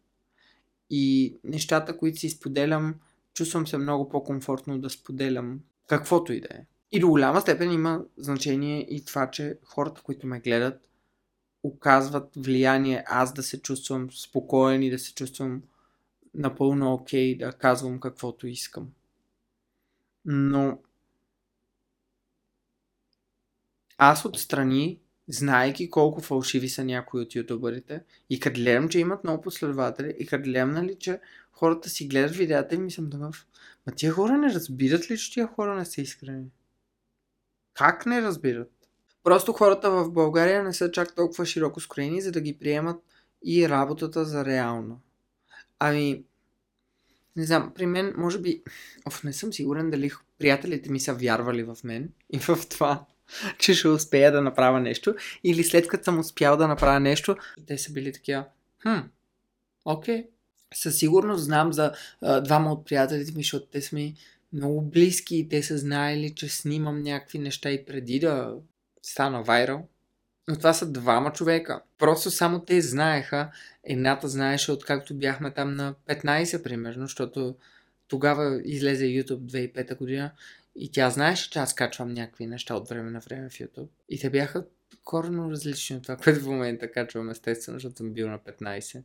И 0.90 1.36
нещата, 1.44 1.98
които 1.98 2.18
си 2.18 2.30
споделям, 2.30 2.94
чувствам 3.34 3.66
се 3.66 3.78
много 3.78 4.08
по-комфортно 4.08 4.78
да 4.78 4.90
споделям 4.90 5.60
каквото 5.86 6.32
и 6.32 6.40
да 6.40 6.48
е. 6.50 6.66
И 6.92 7.00
до 7.00 7.08
голяма 7.08 7.40
степен 7.40 7.72
има 7.72 8.04
значение 8.16 8.86
и 8.90 9.04
това, 9.04 9.30
че 9.30 9.58
хората, 9.64 10.02
които 10.02 10.26
ме 10.26 10.40
гледат, 10.40 10.88
оказват 11.62 12.32
влияние 12.36 13.04
аз 13.06 13.32
да 13.32 13.42
се 13.42 13.62
чувствам 13.62 14.10
спокоен 14.12 14.82
и 14.82 14.90
да 14.90 14.98
се 14.98 15.14
чувствам 15.14 15.62
напълно 16.34 16.92
окей 16.94 17.34
okay, 17.34 17.38
да 17.38 17.52
казвам 17.52 18.00
каквото 18.00 18.46
искам. 18.46 18.88
Но 20.24 20.78
аз 23.98 24.24
отстрани 24.24 25.00
знаеки 25.28 25.90
колко 25.90 26.20
фалшиви 26.20 26.68
са 26.68 26.84
някои 26.84 27.20
от 27.20 27.34
ютубърите 27.34 28.04
и 28.30 28.40
като 28.40 28.60
гледам, 28.60 28.88
че 28.88 28.98
имат 28.98 29.24
много 29.24 29.42
последователи 29.42 30.14
и 30.18 30.26
като 30.26 30.44
гледам, 30.44 30.70
нали, 30.70 30.96
че 31.00 31.20
хората 31.52 31.88
си 31.88 32.08
гледат 32.08 32.36
видеята 32.36 32.74
и 32.74 32.78
ми 32.78 32.90
съм 32.90 33.10
такъв, 33.10 33.46
ма 33.86 33.92
тия 33.92 34.12
хора 34.12 34.38
не 34.38 34.54
разбират 34.54 35.10
ли, 35.10 35.18
че 35.18 35.32
тия 35.32 35.46
хора 35.46 35.76
не 35.76 35.84
са 35.84 36.00
искрени? 36.00 36.50
Как 37.74 38.06
не 38.06 38.22
разбират? 38.22 38.70
Просто 39.22 39.52
хората 39.52 39.90
в 39.90 40.10
България 40.10 40.62
не 40.62 40.72
са 40.72 40.90
чак 40.90 41.14
толкова 41.14 41.46
широко 41.46 41.80
скроени, 41.80 42.20
за 42.20 42.32
да 42.32 42.40
ги 42.40 42.58
приемат 42.58 43.02
и 43.44 43.68
работата 43.68 44.24
за 44.24 44.44
реално. 44.44 45.00
Ами, 45.86 46.24
не 47.36 47.44
знам, 47.44 47.72
при 47.74 47.86
мен, 47.86 48.14
може 48.16 48.38
би, 48.38 48.62
оф, 49.06 49.24
не 49.24 49.32
съм 49.32 49.52
сигурен 49.52 49.90
дали 49.90 50.10
приятелите 50.38 50.90
ми 50.90 51.00
са 51.00 51.14
вярвали 51.14 51.62
в 51.62 51.76
мен 51.84 52.12
и 52.32 52.38
в 52.38 52.58
това, 52.70 53.04
че 53.58 53.74
ще 53.74 53.88
успея 53.88 54.32
да 54.32 54.42
направя 54.42 54.80
нещо. 54.80 55.14
Или 55.44 55.64
след 55.64 55.88
като 55.88 56.04
съм 56.04 56.18
успял 56.18 56.56
да 56.56 56.68
направя 56.68 57.00
нещо, 57.00 57.36
те 57.66 57.78
са 57.78 57.92
били 57.92 58.12
такива, 58.12 58.44
хм, 58.82 58.98
окей. 59.84 60.26
Със 60.74 60.98
сигурност 60.98 61.44
знам 61.44 61.72
за 61.72 61.92
а, 62.20 62.40
двама 62.40 62.72
от 62.72 62.86
приятелите 62.86 63.32
ми, 63.32 63.42
защото 63.42 63.66
те 63.66 63.80
са 63.80 63.96
ми 63.96 64.14
много 64.52 64.82
близки 64.82 65.36
и 65.36 65.48
те 65.48 65.62
са 65.62 65.78
знаели, 65.78 66.34
че 66.34 66.48
снимам 66.48 67.02
някакви 67.02 67.38
неща 67.38 67.70
и 67.70 67.84
преди 67.84 68.20
да 68.20 68.54
стана 69.02 69.42
вайрал. 69.42 69.88
Но 70.48 70.56
това 70.56 70.72
са 70.72 70.92
двама 70.92 71.32
човека. 71.32 71.80
Просто 71.98 72.30
само 72.30 72.64
те 72.64 72.80
знаеха. 72.80 73.50
Едната 73.84 74.28
знаеше 74.28 74.72
откакто 74.72 75.14
бяхме 75.14 75.50
там 75.50 75.74
на 75.74 75.94
15 76.08 76.62
примерно, 76.62 77.02
защото 77.02 77.56
тогава 78.08 78.60
излезе 78.64 79.04
YouTube 79.04 79.72
2005 79.74 79.98
година 79.98 80.30
и 80.76 80.92
тя 80.92 81.10
знаеше, 81.10 81.50
че 81.50 81.58
аз 81.58 81.74
качвам 81.74 82.14
някакви 82.14 82.46
неща 82.46 82.74
от 82.74 82.88
време 82.88 83.10
на 83.10 83.20
време 83.20 83.48
в 83.48 83.52
YouTube. 83.52 83.88
И 84.08 84.18
те 84.18 84.30
бяха 84.30 84.64
коренно 85.04 85.50
различни 85.50 85.96
от 85.96 86.02
това, 86.02 86.16
което 86.24 86.40
в 86.40 86.46
момента 86.46 86.92
качвам, 86.92 87.30
естествено, 87.30 87.76
защото 87.76 87.96
съм 87.96 88.12
бил 88.12 88.28
на 88.28 88.38
15. 88.38 89.02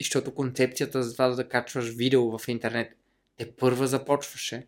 И 0.00 0.04
защото 0.04 0.34
концепцията 0.34 1.02
за 1.02 1.12
това 1.12 1.28
да 1.28 1.48
качваш 1.48 1.88
видео 1.88 2.38
в 2.38 2.48
интернет 2.48 2.96
те 3.36 3.52
първа 3.52 3.86
започваше. 3.86 4.66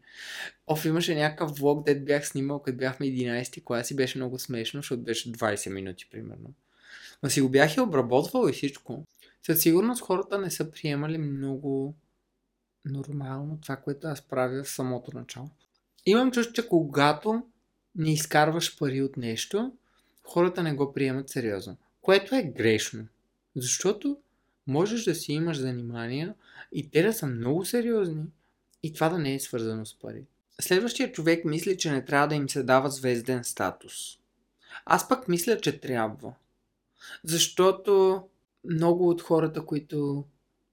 Оф, 0.66 0.84
имаше 0.84 1.14
някакъв 1.14 1.58
влог, 1.58 1.86
дед 1.86 2.04
бях 2.04 2.28
снимал, 2.28 2.62
като 2.62 2.78
бяхме 2.78 3.06
11 3.06 3.64
клас 3.64 3.90
и 3.90 3.96
беше 3.96 4.18
много 4.18 4.38
смешно, 4.38 4.78
защото 4.78 5.02
беше 5.02 5.32
20 5.32 5.72
минути, 5.72 6.08
примерно. 6.10 6.54
Но 7.22 7.30
си 7.30 7.40
го 7.40 7.48
бях 7.48 7.76
и 7.76 7.80
обработвал 7.80 8.48
и 8.48 8.52
всичко. 8.52 9.04
Със 9.46 9.60
сигурност 9.60 10.02
хората 10.02 10.38
не 10.38 10.50
са 10.50 10.70
приемали 10.70 11.18
много 11.18 11.94
нормално 12.84 13.58
това, 13.62 13.76
което 13.76 14.06
аз 14.06 14.22
правя 14.22 14.62
в 14.62 14.70
самото 14.70 15.16
начало. 15.16 15.50
Имам 16.06 16.32
чувство, 16.32 16.54
че 16.54 16.68
когато 16.68 17.42
не 17.94 18.12
изкарваш 18.12 18.78
пари 18.78 19.02
от 19.02 19.16
нещо, 19.16 19.72
хората 20.22 20.62
не 20.62 20.74
го 20.74 20.92
приемат 20.92 21.28
сериозно. 21.28 21.76
Което 22.02 22.34
е 22.34 22.42
грешно. 22.42 23.06
Защото 23.56 24.18
можеш 24.66 25.04
да 25.04 25.14
си 25.14 25.32
имаш 25.32 25.56
занимания 25.56 26.34
и 26.72 26.90
те 26.90 27.02
да 27.02 27.12
са 27.12 27.26
много 27.26 27.64
сериозни 27.64 28.24
и 28.86 28.92
това 28.92 29.08
да 29.08 29.18
не 29.18 29.34
е 29.34 29.40
свързано 29.40 29.86
с 29.86 29.98
пари. 29.98 30.24
Следващия 30.60 31.12
човек 31.12 31.44
мисли, 31.44 31.78
че 31.78 31.90
не 31.90 32.04
трябва 32.04 32.28
да 32.28 32.34
им 32.34 32.48
се 32.48 32.62
дава 32.62 32.90
звезден 32.90 33.44
статус. 33.44 33.92
Аз 34.84 35.08
пък 35.08 35.28
мисля, 35.28 35.60
че 35.60 35.80
трябва. 35.80 36.34
Защото 37.24 38.22
много 38.64 39.08
от 39.08 39.22
хората, 39.22 39.66
които 39.66 40.24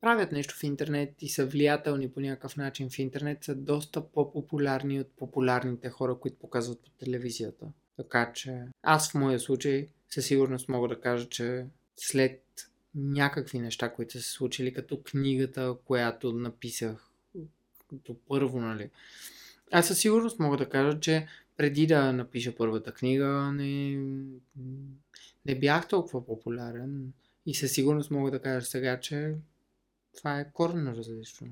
правят 0.02 0.32
нещо 0.32 0.56
в 0.56 0.64
интернет 0.64 1.14
и 1.22 1.30
са 1.30 1.46
влиятелни 1.46 2.10
по 2.10 2.20
някакъв 2.20 2.58
начин 2.58 2.90
в 2.90 3.00
интернет, 3.00 3.44
са 3.44 3.56
доста 3.56 4.08
по-популярни 4.08 5.00
от 5.00 5.08
популярните 5.18 5.90
хора, 5.90 6.16
които 6.20 6.38
показват 6.38 6.80
по 6.80 6.90
телевизията. 6.90 7.66
Така 7.98 8.32
че 8.34 8.62
аз 8.84 9.12
в 9.12 9.16
моя 9.16 9.40
случай 9.40 9.88
със 10.10 10.26
сигурност 10.26 10.70
мога 10.70 10.88
да 10.88 11.02
кажа, 11.02 11.30
че 11.30 11.66
след 11.98 12.42
някакви 12.96 13.60
неща, 13.60 13.94
които 13.94 14.12
са 14.12 14.22
се 14.22 14.32
случили, 14.32 14.74
като 14.74 15.02
книгата, 15.04 15.76
която 15.86 16.34
написах 16.34 17.13
като 17.98 18.16
първо, 18.28 18.60
нали, 18.60 18.90
аз 19.72 19.88
със 19.88 20.00
сигурност 20.00 20.40
мога 20.40 20.58
да 20.58 20.70
кажа, 20.70 21.00
че 21.00 21.28
преди 21.58 21.88
да 21.88 22.14
напиша 22.14 22.56
първата 22.56 22.94
книга, 22.94 23.52
не, 23.52 23.98
не 25.46 25.60
бях 25.60 25.88
толкова 25.88 26.26
популярен. 26.26 27.14
И 27.46 27.56
със 27.56 27.72
сигурност 27.72 28.12
мога 28.12 28.32
да 28.32 28.42
кажа 28.42 28.66
сега, 28.66 29.00
че 29.00 29.36
това 30.18 30.40
е 30.40 30.52
коренно 30.54 30.96
различно. 30.96 31.48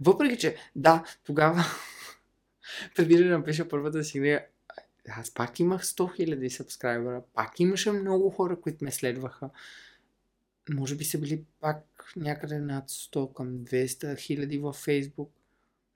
Въпреки, 0.00 0.38
че 0.38 0.56
да, 0.76 1.04
тогава 1.24 1.64
преди 2.96 3.16
да 3.16 3.38
напиша 3.38 3.68
първата 3.68 4.04
си 4.04 4.18
книга, 4.18 4.44
аз 5.08 5.34
пак 5.34 5.60
имах 5.60 5.84
100 5.84 6.26
000 6.26 6.48
сабскрайбера, 6.48 7.22
пак 7.34 7.60
имаше 7.60 7.92
много 7.92 8.30
хора, 8.30 8.60
които 8.60 8.84
ме 8.84 8.90
следваха. 8.90 9.50
Може 10.70 10.96
би 10.96 11.04
са 11.04 11.18
били 11.18 11.44
пак 11.60 12.12
някъде 12.16 12.58
над 12.58 12.90
100 12.90 13.32
към 13.32 13.48
200 13.48 14.18
хиляди 14.18 14.58
във 14.58 14.76
Фейсбук. 14.76 15.32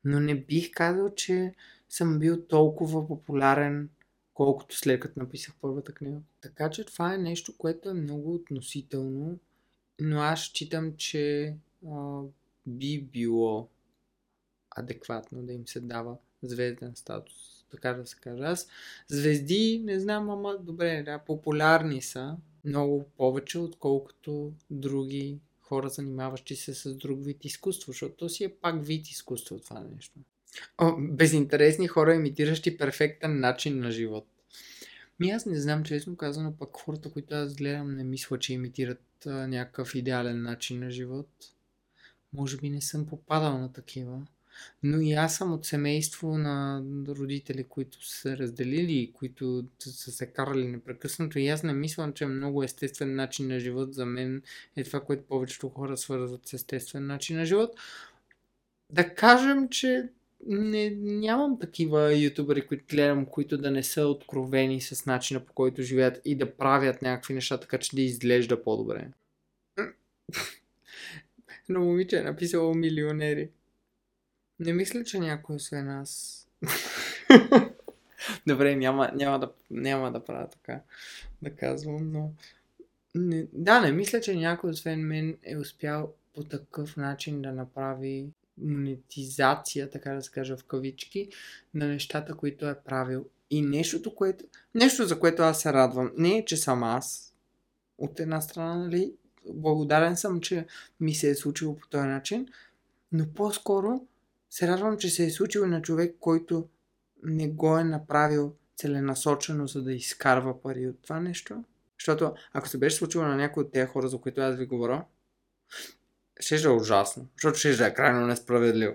Но 0.06 0.20
не 0.20 0.34
бих 0.34 0.70
казал, 0.70 1.14
че 1.14 1.54
съм 1.88 2.18
бил 2.18 2.42
толкова 2.42 3.08
популярен, 3.08 3.88
колкото 4.34 4.76
след 4.76 5.00
като 5.00 5.20
написах 5.20 5.54
първата 5.60 5.92
книга. 5.92 6.18
Така 6.40 6.70
че 6.70 6.84
това 6.84 7.14
е 7.14 7.18
нещо, 7.18 7.56
което 7.58 7.88
е 7.88 7.94
много 7.94 8.34
относително, 8.34 9.38
но 10.00 10.20
аз 10.20 10.40
считам, 10.40 10.96
че 10.96 11.54
а, 11.92 12.20
би 12.66 13.02
било 13.02 13.68
адекватно 14.70 15.42
да 15.42 15.52
им 15.52 15.66
се 15.66 15.80
дава 15.80 16.16
звезден 16.42 16.96
статус, 16.96 17.64
така 17.70 17.92
да 17.92 18.06
се 18.06 18.16
каже. 18.16 18.42
Аз 18.42 18.68
звезди, 19.08 19.82
не 19.84 20.00
знам, 20.00 20.30
ама 20.30 20.58
добре, 20.58 21.02
да, 21.02 21.18
популярни 21.18 22.02
са 22.02 22.36
много 22.64 23.04
повече, 23.16 23.58
отколкото 23.58 24.52
други 24.70 25.38
хора, 25.68 25.88
занимаващи 25.88 26.56
се 26.56 26.74
с 26.74 26.94
друг 26.94 27.24
вид 27.24 27.44
изкуство, 27.44 27.92
защото 27.92 28.14
то 28.16 28.28
си 28.28 28.44
е 28.44 28.54
пак 28.54 28.84
вид 28.84 29.08
изкуство 29.08 29.58
това 29.58 29.84
нещо. 29.96 30.20
О, 30.78 30.96
безинтересни 30.98 31.88
хора, 31.88 32.14
имитиращи 32.14 32.78
перфектен 32.78 33.40
начин 33.40 33.80
на 33.80 33.90
живот. 33.90 34.26
Ми 35.20 35.30
аз 35.30 35.46
не 35.46 35.60
знам, 35.60 35.84
честно 35.84 36.16
казано, 36.16 36.56
пък 36.58 36.70
хората, 36.72 37.10
които 37.10 37.34
аз 37.34 37.54
гледам, 37.54 37.96
не 37.96 38.04
мисля, 38.04 38.38
че 38.38 38.54
имитират 38.54 39.26
а, 39.26 39.30
някакъв 39.46 39.94
идеален 39.94 40.42
начин 40.42 40.80
на 40.80 40.90
живот. 40.90 41.28
Може 42.32 42.56
би 42.56 42.70
не 42.70 42.80
съм 42.80 43.06
попадал 43.06 43.58
на 43.58 43.72
такива. 43.72 44.26
Но 44.82 45.00
и 45.00 45.12
аз 45.12 45.36
съм 45.36 45.52
от 45.52 45.66
семейство 45.66 46.38
на 46.38 46.82
родители, 47.08 47.64
които 47.64 48.06
са 48.08 48.36
разделили 48.36 48.92
и 48.92 49.12
които 49.12 49.64
са 49.80 50.12
се 50.12 50.26
карали 50.26 50.68
непрекъснато. 50.68 51.38
И 51.38 51.48
аз 51.48 51.62
не 51.62 51.72
мислям, 51.72 52.12
че 52.12 52.24
е 52.24 52.26
много 52.26 52.62
естествен 52.62 53.14
начин 53.14 53.46
на 53.46 53.60
живот 53.60 53.94
за 53.94 54.06
мен 54.06 54.42
е 54.76 54.84
това, 54.84 55.00
което 55.00 55.26
повечето 55.26 55.68
хора 55.68 55.96
свързват 55.96 56.46
с 56.46 56.52
естествен 56.52 57.06
начин 57.06 57.36
на 57.36 57.44
живот. 57.44 57.70
Да 58.92 59.14
кажем, 59.14 59.68
че 59.68 60.08
не, 60.46 60.90
нямам 61.00 61.58
такива 61.58 62.14
ютубери, 62.14 62.66
които 62.66 62.84
гледам, 62.90 63.26
които 63.26 63.58
да 63.58 63.70
не 63.70 63.82
са 63.82 64.06
откровени 64.06 64.80
с 64.80 65.06
начина 65.06 65.40
по 65.40 65.52
който 65.52 65.82
живеят 65.82 66.20
и 66.24 66.34
да 66.34 66.56
правят 66.56 67.02
някакви 67.02 67.34
неща, 67.34 67.60
така 67.60 67.78
че 67.78 67.96
да 67.96 68.02
изглежда 68.02 68.62
по-добре. 68.62 69.08
Но 71.68 71.80
момиче 71.80 72.18
е 72.18 72.22
написало 72.22 72.74
милионери. 72.74 73.50
Не 74.60 74.72
мисля, 74.72 75.04
че 75.04 75.18
някой 75.18 75.56
освен 75.56 75.88
аз. 75.88 76.42
Добре, 78.46 78.76
няма, 78.76 79.10
няма, 79.14 79.38
да, 79.38 79.52
няма 79.70 80.12
да 80.12 80.24
правя 80.24 80.48
така, 80.50 80.80
да 81.42 81.56
казвам, 81.56 82.12
но... 82.12 82.32
Не, 83.14 83.46
да, 83.52 83.80
не 83.80 83.92
мисля, 83.92 84.20
че 84.20 84.36
някой 84.36 84.70
освен 84.70 85.06
мен 85.06 85.36
е 85.42 85.56
успял 85.56 86.14
по 86.34 86.44
такъв 86.44 86.96
начин 86.96 87.42
да 87.42 87.52
направи 87.52 88.26
монетизация, 88.58 89.90
така 89.90 90.12
да 90.12 90.22
се 90.22 90.30
каже 90.30 90.56
в 90.56 90.64
кавички, 90.64 91.28
на 91.74 91.88
нещата, 91.88 92.34
които 92.34 92.68
е 92.68 92.80
правил. 92.84 93.26
И 93.50 93.62
нещото, 93.62 94.14
което... 94.14 94.44
Нещо, 94.74 95.06
за 95.06 95.20
което 95.20 95.42
аз 95.42 95.62
се 95.62 95.72
радвам, 95.72 96.12
не 96.16 96.38
е, 96.38 96.44
че 96.44 96.56
съм 96.56 96.82
аз, 96.84 97.34
от 97.98 98.20
една 98.20 98.40
страна, 98.40 98.76
нали, 98.76 99.12
благодарен 99.48 100.16
съм, 100.16 100.40
че 100.40 100.66
ми 101.00 101.14
се 101.14 101.30
е 101.30 101.34
случило 101.34 101.76
по 101.76 101.88
този 101.88 102.06
начин, 102.06 102.48
но 103.12 103.26
по-скоро 103.34 104.06
се 104.56 104.68
радвам, 104.68 104.98
че 104.98 105.10
се 105.10 105.24
е 105.24 105.30
случило 105.30 105.66
на 105.66 105.82
човек, 105.82 106.16
който 106.20 106.68
не 107.22 107.48
го 107.48 107.78
е 107.78 107.84
направил 107.84 108.54
целенасочено, 108.76 109.66
за 109.66 109.82
да 109.82 109.92
изкарва 109.92 110.62
пари 110.62 110.88
от 110.88 111.02
това 111.02 111.20
нещо. 111.20 111.64
Защото 111.98 112.34
ако 112.52 112.68
се 112.68 112.78
беше 112.78 112.96
случило 112.96 113.24
на 113.24 113.36
някой 113.36 113.62
от 113.62 113.72
тези 113.72 113.86
хора, 113.86 114.08
за 114.08 114.18
които 114.18 114.40
аз 114.40 114.56
ви 114.56 114.66
говоря, 114.66 115.04
ще 116.40 116.62
е 116.62 116.68
ужасно. 116.68 117.28
Защото 117.36 117.58
ще 117.58 117.86
е 117.86 117.94
крайно 117.94 118.26
несправедливо. 118.26 118.94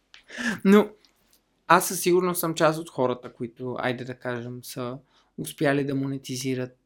Но 0.64 0.90
аз 1.66 1.88
със 1.88 2.00
сигурност 2.00 2.40
съм 2.40 2.54
част 2.54 2.78
от 2.78 2.90
хората, 2.90 3.32
които, 3.32 3.76
айде 3.78 4.04
да 4.04 4.14
кажем, 4.14 4.64
са 4.64 4.98
успяли 5.38 5.84
да 5.84 5.94
монетизират 5.94 6.76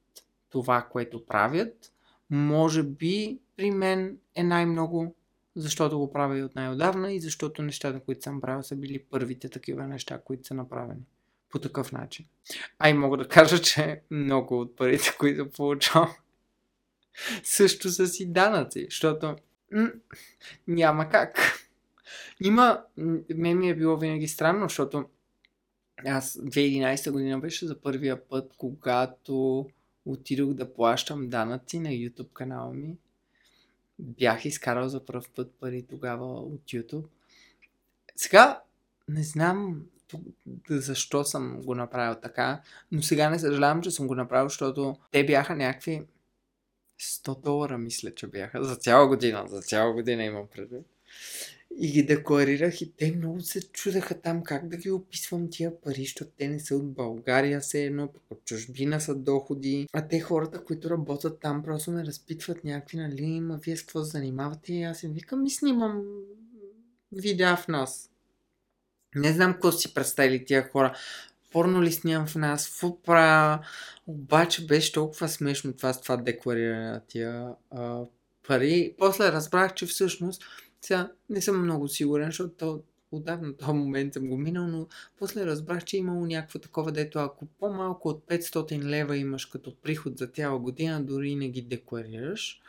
това, 0.51 0.83
което 0.91 1.27
правят. 1.27 1.93
Може 2.31 2.83
би 2.83 3.39
при 3.57 3.71
мен 3.71 4.19
е 4.35 4.43
най-много 4.43 5.15
защото 5.57 5.99
го 5.99 6.13
правя 6.13 6.39
и 6.39 6.43
от 6.43 6.55
най-отдавна 6.55 7.13
и 7.13 7.21
защото 7.21 7.63
нещата, 7.63 8.01
които 8.01 8.23
съм 8.23 8.41
правил, 8.41 8.63
са 8.63 8.77
били 8.77 9.05
първите 9.11 9.49
такива 9.49 9.87
неща, 9.87 10.21
които 10.25 10.47
са 10.47 10.55
направени 10.55 11.03
по 11.51 11.59
такъв 11.59 11.93
начин. 11.93 12.27
А 12.79 12.91
и 12.91 12.95
мога 12.95 13.17
да 13.17 13.29
кажа, 13.29 13.63
че 13.63 14.03
много 14.11 14.61
от 14.61 14.77
парите, 14.77 15.15
които 15.19 15.51
получавам, 15.51 16.15
също 17.43 17.91
са 17.91 18.07
си 18.07 18.33
данъци, 18.33 18.87
защото 18.91 19.37
няма 20.69 21.09
как. 21.09 21.39
Има, 22.41 22.85
мен 23.35 23.59
ми 23.59 23.71
е 23.71 23.77
било 23.77 23.97
винаги 23.97 24.29
странно, 24.29 24.65
защото 24.65 25.05
аз 26.07 26.35
2011 26.39 27.11
година 27.11 27.41
беше 27.41 27.67
за 27.67 27.81
първия 27.81 28.29
път, 28.29 28.53
когато 28.57 29.67
отидох 30.05 30.53
да 30.53 30.75
плащам 30.75 31.29
данъци 31.29 31.79
на 31.79 31.89
YouTube 31.89 32.33
канала 32.33 32.75
ми 32.75 32.97
бях 34.05 34.45
изкарал 34.45 34.89
за 34.89 35.05
първ 35.05 35.25
път 35.37 35.55
пари 35.61 35.87
тогава 35.91 36.27
от 36.27 36.63
YouTube. 36.65 37.07
Сега 38.17 38.61
не 39.09 39.23
знам 39.23 39.83
защо 40.71 41.25
съм 41.25 41.63
го 41.63 41.75
направил 41.75 42.21
така, 42.23 42.63
но 42.93 43.03
сега 43.03 43.31
не 43.31 43.39
съжалявам, 43.39 43.83
че 43.83 43.91
съм 43.91 44.07
го 44.07 44.15
направил, 44.15 44.49
защото 44.49 44.97
те 45.11 45.27
бяха 45.27 45.57
някакви 45.57 46.03
100 47.01 47.43
долара, 47.43 47.79
мисля, 47.79 48.15
че 48.15 48.27
бяха. 48.27 48.65
За 48.65 48.77
цяла 48.77 49.09
година. 49.09 49.45
За 49.47 49.63
цяла 49.63 49.93
година 49.93 50.25
имам 50.25 50.47
предвид. 50.47 50.87
И 51.81 51.93
ги 51.93 52.03
декларирах 52.03 52.81
и 52.81 52.93
те 52.93 53.13
много 53.17 53.41
се 53.41 53.63
чудаха 53.73 54.21
там 54.21 54.43
как 54.43 54.69
да 54.69 54.77
ги 54.77 54.91
описвам 54.91 55.51
тия 55.51 55.81
пари, 55.81 56.03
защото 56.03 56.31
те 56.39 56.49
не 56.49 56.61
са 56.61 56.77
от 56.77 56.93
България, 56.93 57.61
все 57.61 57.85
едно, 57.85 58.09
от 58.31 58.45
чужбина 58.45 59.01
са 59.01 59.15
доходи. 59.15 59.87
А 59.93 60.09
те 60.09 60.21
хората, 60.21 60.65
които 60.65 60.91
работят 60.91 61.41
там, 61.41 61.63
просто 61.63 61.91
ме 61.91 62.05
разпитват 62.05 62.65
някакви, 62.65 62.97
нали, 62.97 63.41
ма 63.41 63.61
вие 63.65 63.77
с 63.77 63.83
какво 63.83 64.03
занимавате? 64.03 64.73
И 64.73 64.83
аз 64.83 65.03
им 65.03 65.13
викам 65.13 65.47
и 65.47 65.51
снимам 65.51 66.03
видеа 67.13 67.57
в 67.57 67.69
нас. 67.69 68.11
Не 69.15 69.33
знам 69.33 69.53
какво 69.53 69.73
си 69.73 69.95
представили 69.95 70.45
тия 70.45 70.69
хора. 70.69 70.95
Порно 71.53 71.83
ли 71.83 71.93
снимам 71.93 72.27
в 72.27 72.35
нас? 72.35 72.69
Фу 72.69 73.03
правя? 73.03 73.67
Обаче 74.07 74.67
беше 74.67 74.93
толкова 74.93 75.29
смешно 75.29 75.73
това 75.73 75.93
с 75.93 76.01
това 76.01 76.17
деклариране 76.17 76.91
на 76.91 77.01
тия 77.01 77.49
а, 77.71 78.01
пари. 78.49 78.95
После 78.99 79.33
разбрах, 79.33 79.75
че 79.75 79.87
всъщност 79.87 80.45
сега 80.85 81.13
не 81.31 81.43
съм 81.43 81.63
много 81.63 81.89
сигурен, 81.89 82.27
защото 82.27 82.55
то, 82.55 82.83
отдавна 83.13 83.57
този 83.57 83.73
момент 83.73 84.15
съм 84.15 84.29
го 84.29 84.37
минал, 84.37 84.67
но 84.67 84.89
после 85.19 85.47
разбрах, 85.47 85.85
че 85.85 85.97
е 85.97 86.01
имало 86.01 86.27
някакво 86.27 86.59
такова, 86.59 86.93
дето 86.93 87.19
ако 87.19 87.47
по-малко 87.47 88.09
от 88.09 88.27
500 88.27 88.83
лева 88.83 89.17
имаш 89.17 89.47
като 89.47 89.77
приход 89.77 90.19
за 90.19 90.27
цяла 90.27 90.59
година, 90.59 91.05
дори 91.05 91.35
не 91.35 91.49
ги 91.49 91.63
декларираш. 91.63 92.61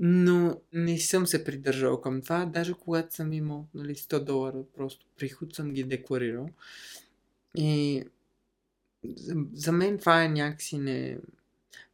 Но 0.00 0.60
не 0.72 0.98
съм 0.98 1.26
се 1.26 1.44
придържал 1.44 2.00
към 2.00 2.22
това, 2.22 2.46
даже 2.46 2.74
когато 2.74 3.14
съм 3.14 3.32
имал 3.32 3.66
нали, 3.74 3.94
100 3.94 4.24
долара 4.24 4.62
просто 4.76 5.06
приход, 5.18 5.54
съм 5.54 5.70
ги 5.70 5.84
декларирал. 5.84 6.48
И 7.56 8.04
за, 9.04 9.34
за 9.52 9.72
мен 9.72 9.98
това 9.98 10.24
е 10.24 10.28
някакси 10.28 10.78
не, 10.78 11.18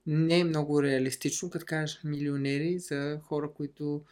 не 0.07 0.39
е 0.39 0.45
много 0.45 0.83
реалистично, 0.83 1.51
като 1.51 1.67
кажеш 1.67 2.01
милионери 2.05 2.79
за 2.79 3.21
хора, 3.23 3.51
които 3.55 4.03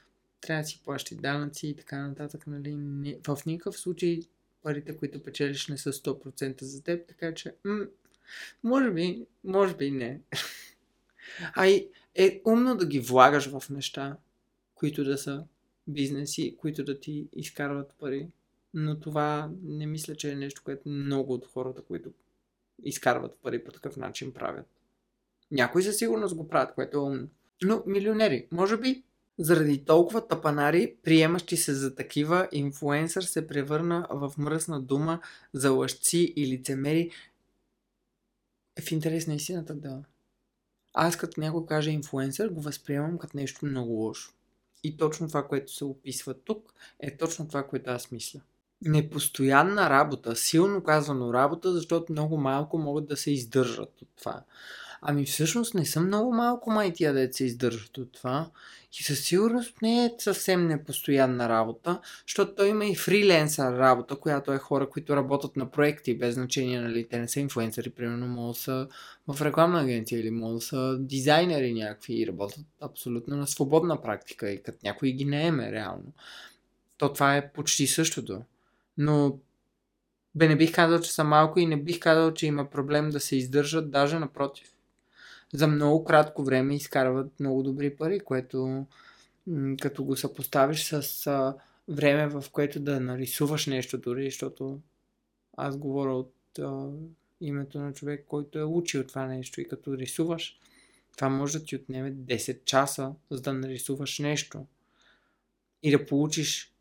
трябва 0.40 0.62
да 0.62 0.68
си 0.68 0.80
плащи 0.84 1.14
данъци 1.14 1.68
и 1.68 1.76
така 1.76 2.08
нататък. 2.08 2.46
Нали? 2.46 2.74
Не, 2.76 3.18
в 3.26 3.38
никакъв 3.46 3.78
случай 3.78 4.20
парите, 4.62 4.96
които 4.96 5.22
печелиш 5.22 5.68
не 5.68 5.78
са 5.78 5.92
100% 5.92 6.62
за 6.64 6.82
теб, 6.82 7.08
така 7.08 7.34
че 7.34 7.54
м- 7.64 7.86
може 8.62 8.90
би, 8.90 9.26
може 9.44 9.76
би 9.76 9.90
не. 9.90 10.20
А 11.54 11.66
и 11.66 11.88
е 12.14 12.42
умно 12.44 12.76
да 12.76 12.86
ги 12.86 13.00
влагаш 13.00 13.50
в 13.50 13.70
неща, 13.70 14.16
които 14.74 15.04
да 15.04 15.18
са 15.18 15.44
бизнеси, 15.86 16.56
които 16.58 16.84
да 16.84 17.00
ти 17.00 17.28
изкарват 17.32 17.94
пари. 17.98 18.28
Но 18.74 19.00
това 19.00 19.50
не 19.62 19.86
мисля, 19.86 20.16
че 20.16 20.30
е 20.30 20.34
нещо, 20.34 20.62
което 20.64 20.88
много 20.88 21.32
от 21.32 21.46
хората, 21.46 21.82
които 21.82 22.12
изкарват 22.82 23.38
пари 23.42 23.64
по 23.64 23.72
такъв 23.72 23.96
начин 23.96 24.32
правят. 24.32 24.66
Някои 25.50 25.82
със 25.82 25.98
сигурност 25.98 26.34
го 26.34 26.48
правят, 26.48 26.74
което 26.74 26.96
е 26.96 27.00
умно. 27.00 27.28
Но 27.62 27.82
милионери, 27.86 28.46
може 28.52 28.76
би 28.76 29.02
заради 29.38 29.84
толкова 29.84 30.28
тапанари, 30.28 30.94
приемащи 31.02 31.56
се 31.56 31.74
за 31.74 31.94
такива, 31.94 32.48
инфуенсър 32.52 33.22
се 33.22 33.46
превърна 33.46 34.06
в 34.10 34.32
мръсна 34.38 34.80
дума 34.80 35.20
за 35.52 35.70
лъжци 35.70 36.32
и 36.36 36.46
лицемери. 36.46 37.10
е 38.76 38.82
в 38.82 38.92
интерес 38.92 39.26
на 39.26 39.34
истината 39.34 39.74
да. 39.74 40.02
Аз 40.94 41.16
като 41.16 41.40
някой 41.40 41.66
каже 41.66 41.90
инфуенсър, 41.90 42.48
го 42.48 42.60
възприемам 42.60 43.18
като 43.18 43.36
нещо 43.36 43.66
много 43.66 43.92
лошо. 43.92 44.32
И 44.84 44.96
точно 44.96 45.28
това, 45.28 45.48
което 45.48 45.72
се 45.72 45.84
описва 45.84 46.34
тук, 46.34 46.74
е 47.00 47.16
точно 47.16 47.48
това, 47.48 47.66
което 47.66 47.90
аз 47.90 48.10
мисля. 48.10 48.40
Непостоянна 48.82 49.90
работа, 49.90 50.36
силно 50.36 50.82
казано 50.82 51.32
работа, 51.32 51.72
защото 51.72 52.12
много 52.12 52.36
малко 52.36 52.78
могат 52.78 53.06
да 53.06 53.16
се 53.16 53.30
издържат 53.30 54.02
от 54.02 54.08
това. 54.16 54.42
Ами 55.00 55.24
всъщност 55.24 55.74
не 55.74 55.86
съм 55.86 56.06
много 56.06 56.32
малко 56.32 56.70
май 56.70 56.92
тия 56.92 57.12
да 57.12 57.32
се 57.32 57.44
издържат 57.44 57.98
от 57.98 58.12
това. 58.12 58.50
И 59.00 59.02
със 59.02 59.20
сигурност 59.20 59.82
не 59.82 60.04
е 60.04 60.10
съвсем 60.18 60.66
непостоянна 60.66 61.48
работа, 61.48 62.00
защото 62.26 62.54
той 62.54 62.68
има 62.68 62.86
и 62.86 62.94
фриленсър 62.94 63.78
работа, 63.78 64.16
която 64.16 64.52
е 64.52 64.58
хора, 64.58 64.90
които 64.90 65.16
работят 65.16 65.56
на 65.56 65.70
проекти, 65.70 66.18
без 66.18 66.34
значение, 66.34 66.80
нали, 66.80 67.08
те 67.08 67.18
не 67.18 67.28
са 67.28 67.40
инфлуенсъри, 67.40 67.90
примерно, 67.90 68.26
могат 68.26 68.56
да 68.56 68.60
са 68.60 68.88
в 69.28 69.42
рекламна 69.42 69.80
агенция 69.80 70.20
или 70.20 70.30
могат 70.30 70.58
да 70.58 70.64
са 70.64 70.96
дизайнери 71.00 71.74
някакви 71.74 72.22
и 72.22 72.26
работят 72.26 72.64
абсолютно 72.80 73.36
на 73.36 73.46
свободна 73.46 74.02
практика 74.02 74.50
и 74.50 74.62
като 74.62 74.78
някой 74.84 75.12
ги 75.12 75.24
не 75.24 75.46
еме 75.46 75.72
реално. 75.72 76.12
То 76.98 77.12
това 77.12 77.36
е 77.36 77.52
почти 77.52 77.86
същото. 77.86 78.42
Но 78.98 79.38
бе 80.34 80.48
не 80.48 80.56
бих 80.56 80.74
казал, 80.74 81.00
че 81.00 81.12
са 81.12 81.24
малко 81.24 81.58
и 81.58 81.66
не 81.66 81.76
бих 81.76 82.00
казал, 82.00 82.34
че 82.34 82.46
има 82.46 82.70
проблем 82.70 83.10
да 83.10 83.20
се 83.20 83.36
издържат, 83.36 83.90
даже 83.90 84.18
напротив 84.18 84.68
за 85.54 85.66
много 85.66 86.04
кратко 86.04 86.44
време 86.44 86.74
изкарват 86.74 87.40
много 87.40 87.62
добри 87.62 87.96
пари, 87.96 88.20
което 88.20 88.86
като 89.80 90.04
го 90.04 90.16
съпоставиш 90.16 90.84
с 90.84 91.54
време, 91.88 92.26
в 92.26 92.44
което 92.52 92.80
да 92.80 93.00
нарисуваш 93.00 93.66
нещо 93.66 93.98
дори, 93.98 94.24
защото 94.24 94.80
аз 95.56 95.76
говоря 95.76 96.14
от 96.14 96.34
а, 96.58 96.90
името 97.40 97.80
на 97.80 97.92
човек, 97.92 98.24
който 98.28 98.58
е 98.58 98.64
учил 98.64 99.04
това 99.04 99.26
нещо 99.26 99.60
и 99.60 99.68
като 99.68 99.96
рисуваш, 99.96 100.58
това 101.16 101.28
може 101.28 101.58
да 101.58 101.64
ти 101.64 101.76
отнеме 101.76 102.12
10 102.12 102.64
часа, 102.64 103.14
за 103.30 103.40
да 103.40 103.52
нарисуваш 103.52 104.18
нещо 104.18 104.66
и 105.82 105.90
да 105.90 106.06
получиш 106.06 106.72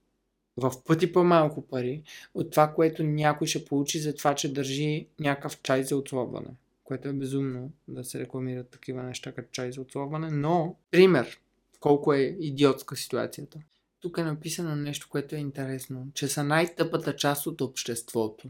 в 0.58 0.74
пъти 0.86 1.12
по-малко 1.12 1.62
пари 1.62 2.04
от 2.34 2.52
това, 2.52 2.74
което 2.74 3.04
някой 3.04 3.48
ще 3.48 3.66
получи 3.66 4.00
за 4.00 4.16
това, 4.16 4.36
че 4.36 4.54
държи 4.54 5.08
някакъв 5.20 5.62
чай 5.62 5.84
за 5.84 5.98
отслабване 5.98 6.50
което 6.88 7.08
е 7.08 7.14
безумно 7.14 7.72
да 7.88 8.04
се 8.04 8.20
рекламират 8.20 8.70
такива 8.70 9.04
неща 9.04 9.32
като 9.32 9.50
чай 9.52 9.72
за 9.72 9.82
отслабване, 9.82 10.32
но 10.32 10.76
пример 10.92 11.40
колко 11.80 12.14
е 12.14 12.38
идиотска 12.40 12.96
ситуацията. 12.96 13.60
Тук 14.00 14.18
е 14.18 14.24
написано 14.24 14.76
нещо, 14.76 15.08
което 15.10 15.36
е 15.36 15.40
интересно, 15.40 16.08
че 16.14 16.28
са 16.28 16.44
най-тъпата 16.44 17.16
част 17.16 17.48
от 17.48 17.62
обществото. 17.62 18.50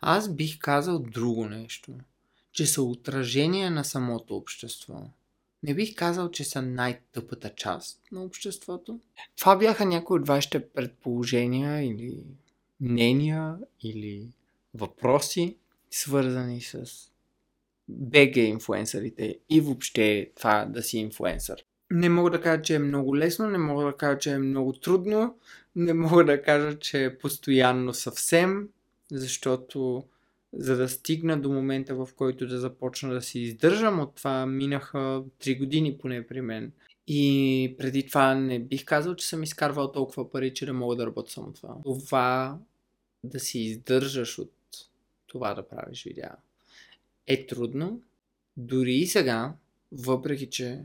Аз 0.00 0.34
бих 0.34 0.58
казал 0.58 0.98
друго 0.98 1.48
нещо, 1.48 1.92
че 2.52 2.66
са 2.66 2.82
отражение 2.82 3.70
на 3.70 3.84
самото 3.84 4.36
общество. 4.36 5.10
Не 5.62 5.74
бих 5.74 5.94
казал, 5.94 6.30
че 6.30 6.44
са 6.44 6.62
най-тъпата 6.62 7.54
част 7.54 8.00
на 8.12 8.22
обществото. 8.22 9.00
Това 9.38 9.56
бяха 9.56 9.84
някои 9.84 10.20
от 10.20 10.26
вашите 10.26 10.68
предположения 10.68 11.82
или 11.82 12.24
мнения 12.80 13.58
или 13.82 14.28
въпроси, 14.74 15.56
свързани 15.90 16.60
с 16.60 16.86
БГ 17.88 18.36
инфуенсърите 18.36 19.38
и 19.50 19.60
въобще 19.60 20.30
това 20.36 20.64
да 20.64 20.82
си 20.82 20.98
инфуенсър. 20.98 21.64
Не 21.90 22.08
мога 22.08 22.30
да 22.30 22.40
кажа, 22.40 22.62
че 22.62 22.74
е 22.74 22.78
много 22.78 23.16
лесно, 23.16 23.50
не 23.50 23.58
мога 23.58 23.84
да 23.84 23.96
кажа, 23.96 24.18
че 24.18 24.30
е 24.30 24.38
много 24.38 24.72
трудно, 24.72 25.38
не 25.76 25.94
мога 25.94 26.24
да 26.24 26.42
кажа, 26.42 26.78
че 26.78 27.04
е 27.04 27.18
постоянно 27.18 27.94
съвсем, 27.94 28.68
защото 29.12 30.04
за 30.52 30.76
да 30.76 30.88
стигна 30.88 31.40
до 31.40 31.50
момента, 31.50 31.94
в 31.94 32.08
който 32.16 32.46
да 32.46 32.58
започна 32.58 33.14
да 33.14 33.22
си 33.22 33.40
издържам 33.40 34.00
от 34.00 34.14
това, 34.14 34.46
минаха 34.46 34.98
3 35.40 35.58
години 35.58 35.98
поне 35.98 36.26
при 36.26 36.40
мен. 36.40 36.72
И 37.06 37.74
преди 37.78 38.06
това 38.06 38.34
не 38.34 38.58
бих 38.58 38.84
казал, 38.84 39.14
че 39.14 39.26
съм 39.26 39.42
изкарвал 39.42 39.92
толкова 39.92 40.30
пари, 40.30 40.54
че 40.54 40.66
да 40.66 40.72
мога 40.72 40.96
да 40.96 41.06
работя 41.06 41.30
само 41.30 41.52
това. 41.52 41.76
Това 41.84 42.58
да 43.24 43.40
си 43.40 43.58
издържаш 43.58 44.38
от 44.38 44.52
това 45.26 45.54
да 45.54 45.68
правиш 45.68 46.04
видео 46.04 46.28
е 47.26 47.46
трудно, 47.46 48.02
дори 48.56 48.94
и 48.94 49.06
сега, 49.06 49.54
въпреки 49.92 50.50
че 50.50 50.84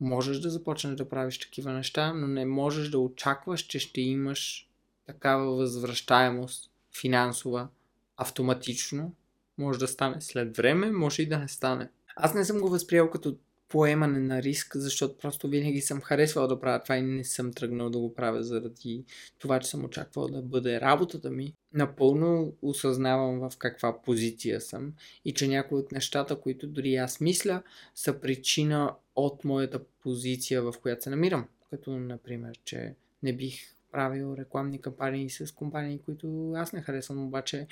можеш 0.00 0.38
да 0.38 0.50
започнеш 0.50 0.96
да 0.96 1.08
правиш 1.08 1.38
такива 1.38 1.72
неща, 1.72 2.12
но 2.12 2.26
не 2.26 2.46
можеш 2.46 2.88
да 2.88 2.98
очакваш, 2.98 3.60
че 3.60 3.78
ще 3.78 4.00
имаш 4.00 4.68
такава 5.06 5.56
възвръщаемост 5.56 6.70
финансова 7.00 7.68
автоматично. 8.16 9.14
Може 9.58 9.78
да 9.78 9.88
стане 9.88 10.20
след 10.20 10.56
време, 10.56 10.90
може 10.90 11.22
и 11.22 11.28
да 11.28 11.38
не 11.38 11.48
стане. 11.48 11.88
Аз 12.16 12.34
не 12.34 12.44
съм 12.44 12.60
го 12.60 12.68
възприел 12.68 13.10
като 13.10 13.36
поемане 13.68 14.18
на 14.18 14.42
риск, 14.42 14.76
защото 14.76 15.18
просто 15.18 15.48
винаги 15.48 15.80
съм 15.80 16.00
харесвал 16.00 16.48
да 16.48 16.60
правя 16.60 16.82
това 16.82 16.96
и 16.96 17.02
не 17.02 17.24
съм 17.24 17.52
тръгнал 17.52 17.90
да 17.90 17.98
го 17.98 18.14
правя 18.14 18.42
заради 18.42 19.04
това, 19.38 19.60
че 19.60 19.68
съм 19.68 19.84
очаквал 19.84 20.28
да 20.28 20.42
бъде 20.42 20.80
работата 20.80 21.30
ми. 21.30 21.54
Напълно 21.72 22.52
осъзнавам 22.62 23.38
в 23.38 23.52
каква 23.58 24.02
позиция 24.02 24.60
съм 24.60 24.92
и 25.24 25.34
че 25.34 25.48
някои 25.48 25.78
от 25.78 25.92
нещата, 25.92 26.40
които 26.40 26.66
дори 26.66 26.96
аз 26.96 27.20
мисля, 27.20 27.62
са 27.94 28.20
причина 28.20 28.94
от 29.16 29.44
моята 29.44 29.80
позиция, 30.02 30.62
в 30.62 30.74
която 30.82 31.02
се 31.02 31.10
намирам. 31.10 31.48
Като, 31.70 31.98
например, 31.98 32.60
че 32.64 32.94
не 33.22 33.32
бих 33.32 33.75
правил 33.96 34.34
рекламни 34.38 34.80
кампании 34.80 35.30
с 35.30 35.54
компании, 35.54 35.98
които 36.04 36.52
аз 36.52 36.72
не 36.72 36.82
харесвам, 36.82 37.26
обаче 37.26 37.66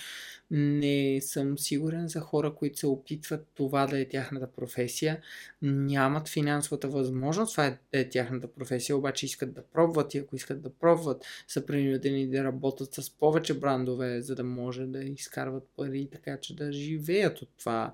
не 0.50 1.20
съм 1.20 1.58
сигурен 1.58 2.08
за 2.08 2.20
хора, 2.20 2.54
които 2.54 2.78
се 2.78 2.86
опитват 2.86 3.46
това 3.54 3.86
да 3.86 4.00
е 4.00 4.08
тяхната 4.08 4.52
професия, 4.52 5.20
нямат 5.62 6.28
финансовата 6.28 6.88
възможност 6.88 7.52
това 7.52 7.66
е, 7.66 7.70
да 7.70 8.00
е 8.00 8.08
тяхната 8.08 8.48
професия, 8.52 8.96
обаче 8.96 9.26
искат 9.26 9.54
да 9.54 9.62
пробват 9.62 10.14
и 10.14 10.18
ако 10.18 10.36
искат 10.36 10.62
да 10.62 10.70
пробват, 10.70 11.24
са 11.48 11.66
принудени 11.66 12.30
да 12.30 12.44
работят 12.44 12.94
с 12.94 13.10
повече 13.10 13.58
брандове, 13.58 14.20
за 14.20 14.34
да 14.34 14.44
може 14.44 14.86
да 14.86 15.04
изкарват 15.04 15.68
пари, 15.76 16.08
така 16.12 16.40
че 16.40 16.56
да 16.56 16.72
живеят 16.72 17.42
от 17.42 17.48
това. 17.58 17.92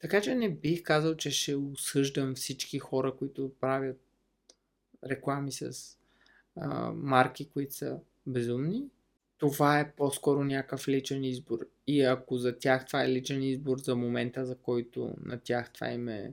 Така 0.00 0.20
че 0.20 0.34
не 0.34 0.50
бих 0.50 0.82
казал, 0.82 1.14
че 1.14 1.30
ще 1.30 1.54
осъждам 1.54 2.34
всички 2.34 2.78
хора, 2.78 3.14
които 3.18 3.52
правят 3.60 4.00
реклами 5.04 5.52
с 5.52 5.98
а, 6.60 6.92
марки, 6.92 7.48
които 7.48 7.74
са 7.74 7.98
безумни, 8.26 8.84
това 9.38 9.80
е 9.80 9.92
по-скоро 9.92 10.44
някакъв 10.44 10.88
личен 10.88 11.24
избор. 11.24 11.58
И 11.86 12.02
ако 12.02 12.36
за 12.36 12.58
тях 12.58 12.86
това 12.86 13.04
е 13.04 13.12
личен 13.12 13.42
избор 13.42 13.78
за 13.78 13.96
момента, 13.96 14.46
за 14.46 14.56
който 14.56 15.14
на 15.24 15.38
тях 15.38 15.72
това 15.72 15.90
им 15.90 16.08
е 16.08 16.32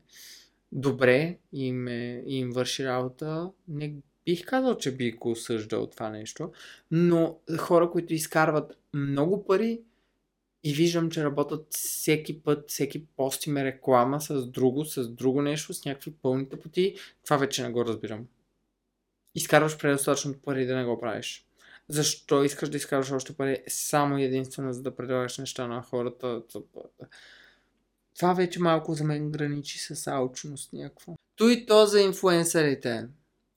добре 0.72 1.38
и 1.54 1.68
им, 1.68 1.88
е, 1.88 2.24
им 2.26 2.52
върши 2.52 2.86
работа, 2.86 3.52
не 3.68 3.94
бих 4.26 4.46
казал, 4.46 4.78
че 4.78 4.96
би 4.96 5.12
го 5.12 5.32
осъждал 5.32 5.88
това 5.88 6.10
нещо, 6.10 6.52
но 6.92 7.38
хора, 7.58 7.92
които 7.92 8.14
изкарват 8.14 8.78
много 8.94 9.46
пари 9.46 9.82
и 10.64 10.74
виждам, 10.74 11.12
че 11.12 11.24
работят 11.24 11.68
всеки 11.70 12.42
път, 12.42 12.70
всеки 12.72 13.06
пост 13.06 13.46
им 13.46 13.58
е 13.58 13.66
реклама 13.66 14.22
с 14.22 14.48
друго, 14.48 14.86
с 14.86 15.10
друго 15.10 15.42
нещо, 15.42 15.74
с 15.74 15.86
някакви 15.86 16.12
пълни 16.12 16.50
тъпоти, 16.50 16.96
това 17.24 17.38
вече 17.38 17.64
не 17.64 17.70
го 17.70 17.86
разбирам 17.86 18.28
изкарваш 19.36 19.78
предостатъчно 19.78 20.34
пари 20.34 20.66
да 20.66 20.76
не 20.76 20.86
го 20.86 21.00
правиш. 21.00 21.46
Защо 21.90 22.44
искаш 22.44 22.70
да 22.70 22.78
изкарваш 22.78 23.12
още 23.12 23.34
пари 23.34 23.64
само 23.68 24.18
единствено 24.18 24.74
за 24.74 24.82
да 24.82 24.96
предлагаш 24.96 25.38
неща 25.38 25.68
на 25.68 25.82
хората? 25.82 26.42
Това 28.16 28.34
вече 28.34 28.60
малко 28.60 28.94
за 28.94 29.04
мен 29.04 29.32
граничи 29.32 29.80
с 29.80 30.08
алчност 30.08 30.74
някаква. 30.74 31.14
То 31.36 31.50
и 31.50 31.66
то 31.66 31.86
за 31.86 32.02
инфуенсърите. 32.02 33.08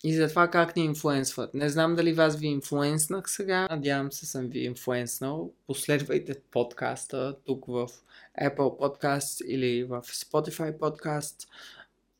И 0.04 0.14
за 0.14 0.28
това 0.28 0.48
как 0.50 0.76
ни 0.76 0.84
инфлуенсват. 0.84 1.54
Не 1.54 1.68
знам 1.68 1.94
дали 1.94 2.12
вас 2.12 2.36
ви 2.36 2.46
инфлуенснах 2.46 3.30
сега. 3.30 3.66
Надявам 3.70 4.12
се 4.12 4.26
съм 4.26 4.48
ви 4.48 4.58
инфлуенснал. 4.58 5.52
Последвайте 5.66 6.40
подкаста 6.50 7.36
тук 7.44 7.66
в 7.66 7.88
Apple 8.42 8.56
Podcast 8.56 9.44
или 9.44 9.84
в 9.84 10.02
Spotify 10.02 10.78
Podcast. 10.78 11.48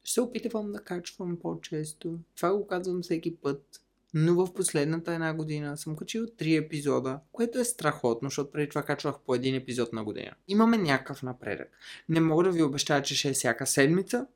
Ще 0.08 0.14
се 0.14 0.20
опитвам 0.20 0.72
да 0.72 0.80
качвам 0.80 1.38
по-често. 1.40 2.18
Това 2.36 2.52
го 2.52 2.66
казвам 2.66 3.02
всеки 3.02 3.36
път. 3.36 3.80
Но 4.14 4.34
в 4.34 4.54
последната 4.54 5.12
една 5.12 5.34
година 5.34 5.76
съм 5.76 5.96
качил 5.96 6.26
3 6.26 6.64
епизода, 6.64 7.20
което 7.32 7.58
е 7.58 7.64
страхотно, 7.64 8.26
защото 8.26 8.50
преди 8.50 8.68
това 8.68 8.82
качвах 8.82 9.20
по 9.26 9.34
един 9.34 9.54
епизод 9.54 9.92
на 9.92 10.04
година. 10.04 10.30
Имаме 10.48 10.78
някакъв 10.78 11.22
напредък. 11.22 11.70
Не 12.08 12.20
мога 12.20 12.44
да 12.44 12.50
ви 12.50 12.62
обещая, 12.62 13.02
че 13.02 13.16
ще 13.16 13.28
е 13.28 13.32
всяка 13.32 13.66
седмица, 13.66 14.26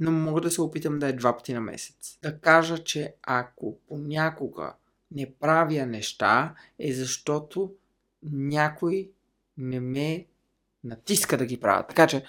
но 0.00 0.10
мога 0.12 0.40
да 0.40 0.50
се 0.50 0.60
опитам 0.62 0.98
да 0.98 1.08
е 1.08 1.12
два 1.12 1.36
пъти 1.36 1.54
на 1.54 1.60
месец. 1.60 2.18
Да 2.22 2.38
кажа, 2.38 2.78
че 2.78 3.14
ако 3.22 3.78
понякога 3.88 4.74
не 5.10 5.34
правя 5.40 5.86
неща, 5.86 6.54
е 6.78 6.92
защото 6.92 7.74
някой 8.32 9.10
не 9.58 9.80
ме 9.80 10.26
натиска 10.84 11.36
да 11.36 11.46
ги 11.46 11.60
правя. 11.60 11.86
Така 11.86 12.06
че, 12.06 12.24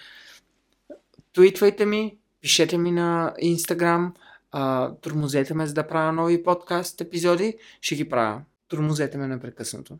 твитвайте 1.33 1.85
ми, 1.85 2.17
Пишете 2.45 2.77
ми 2.77 2.91
на 2.91 3.33
Instagram, 3.43 4.11
а, 4.51 4.91
тормозете 4.95 5.53
ме 5.53 5.67
за 5.67 5.73
да 5.73 5.87
правя 5.87 6.11
нови 6.11 6.43
подкаст 6.43 7.01
епизоди, 7.01 7.57
ще 7.81 7.95
ги 7.95 8.09
правя. 8.09 8.41
Тормозете 8.67 9.17
ме 9.17 9.27
непрекъснато. 9.27 9.97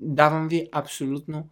Давам 0.00 0.48
ви 0.48 0.68
абсолютно 0.72 1.48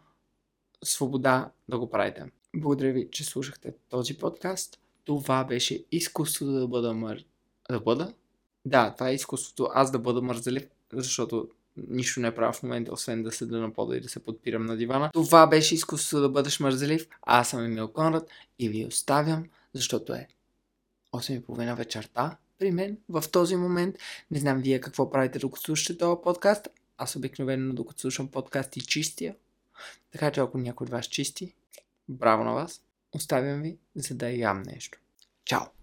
свобода 0.85 1.51
да 1.69 1.79
го 1.79 1.91
правите. 1.91 2.25
Благодаря 2.57 2.93
ви, 2.93 3.09
че 3.11 3.25
слушахте 3.25 3.75
този 3.91 4.19
подкаст. 4.19 4.79
Това 5.05 5.45
беше 5.45 5.85
изкуството 5.93 6.53
да 6.53 6.69
бъда 6.69 6.95
мър... 6.95 7.25
Да 7.71 7.81
бъда? 7.81 8.13
Да, 8.65 8.95
това 8.95 9.09
е 9.09 9.15
изкуството 9.15 9.69
аз 9.75 9.91
да 9.91 9.99
бъда 9.99 10.23
мързелив, 10.23 10.67
защото 10.93 11.49
нищо 11.89 12.21
не 12.21 12.35
правя 12.35 12.53
в 12.53 12.63
момента, 12.63 12.93
освен 12.93 13.23
да 13.23 13.33
седа 13.33 13.59
на 13.59 13.73
пода 13.73 13.97
и 13.97 14.01
да 14.01 14.09
се 14.09 14.25
подпирам 14.25 14.67
на 14.67 14.77
дивана. 14.77 15.11
Това 15.13 15.47
беше 15.47 15.75
изкуството 15.75 16.23
да 16.23 16.29
бъдеш 16.29 16.61
мързелив. 16.61 17.09
Аз 17.23 17.51
съм 17.51 17.65
Емил 17.65 17.89
Конрад 17.89 18.29
и 18.59 18.69
ви 18.69 18.87
оставям, 18.87 19.45
защото 19.77 20.15
е 20.15 20.29
8.30 21.13 21.77
вечерта 21.77 22.37
при 22.59 22.71
мен 22.71 22.99
в 23.09 23.25
този 23.33 23.57
момент. 23.57 23.97
Не 24.31 24.39
знам 24.39 24.63
вие 24.63 24.81
какво 24.81 25.11
правите 25.11 25.39
докато 25.39 25.63
слушате 25.63 25.99
този 25.99 26.21
подкаст. 26.25 26.69
Аз 26.99 27.17
обикновено 27.17 27.75
докато 27.75 28.01
слушам 28.01 28.29
подкаст 28.29 28.77
и 28.77 28.81
чистия. 28.81 29.35
Така 30.13 30.31
че 30.31 30.41
ако 30.41 30.59
някой 30.59 30.85
от 30.85 30.91
вас 30.91 31.07
чисти, 31.07 31.55
браво 32.09 32.45
на 32.45 32.53
вас. 32.53 32.83
Оставям 33.13 33.63
ви, 33.63 33.79
за 33.95 34.15
да 34.15 34.31
ям 34.31 34.63
нещо. 34.63 34.99
Чао! 35.45 35.76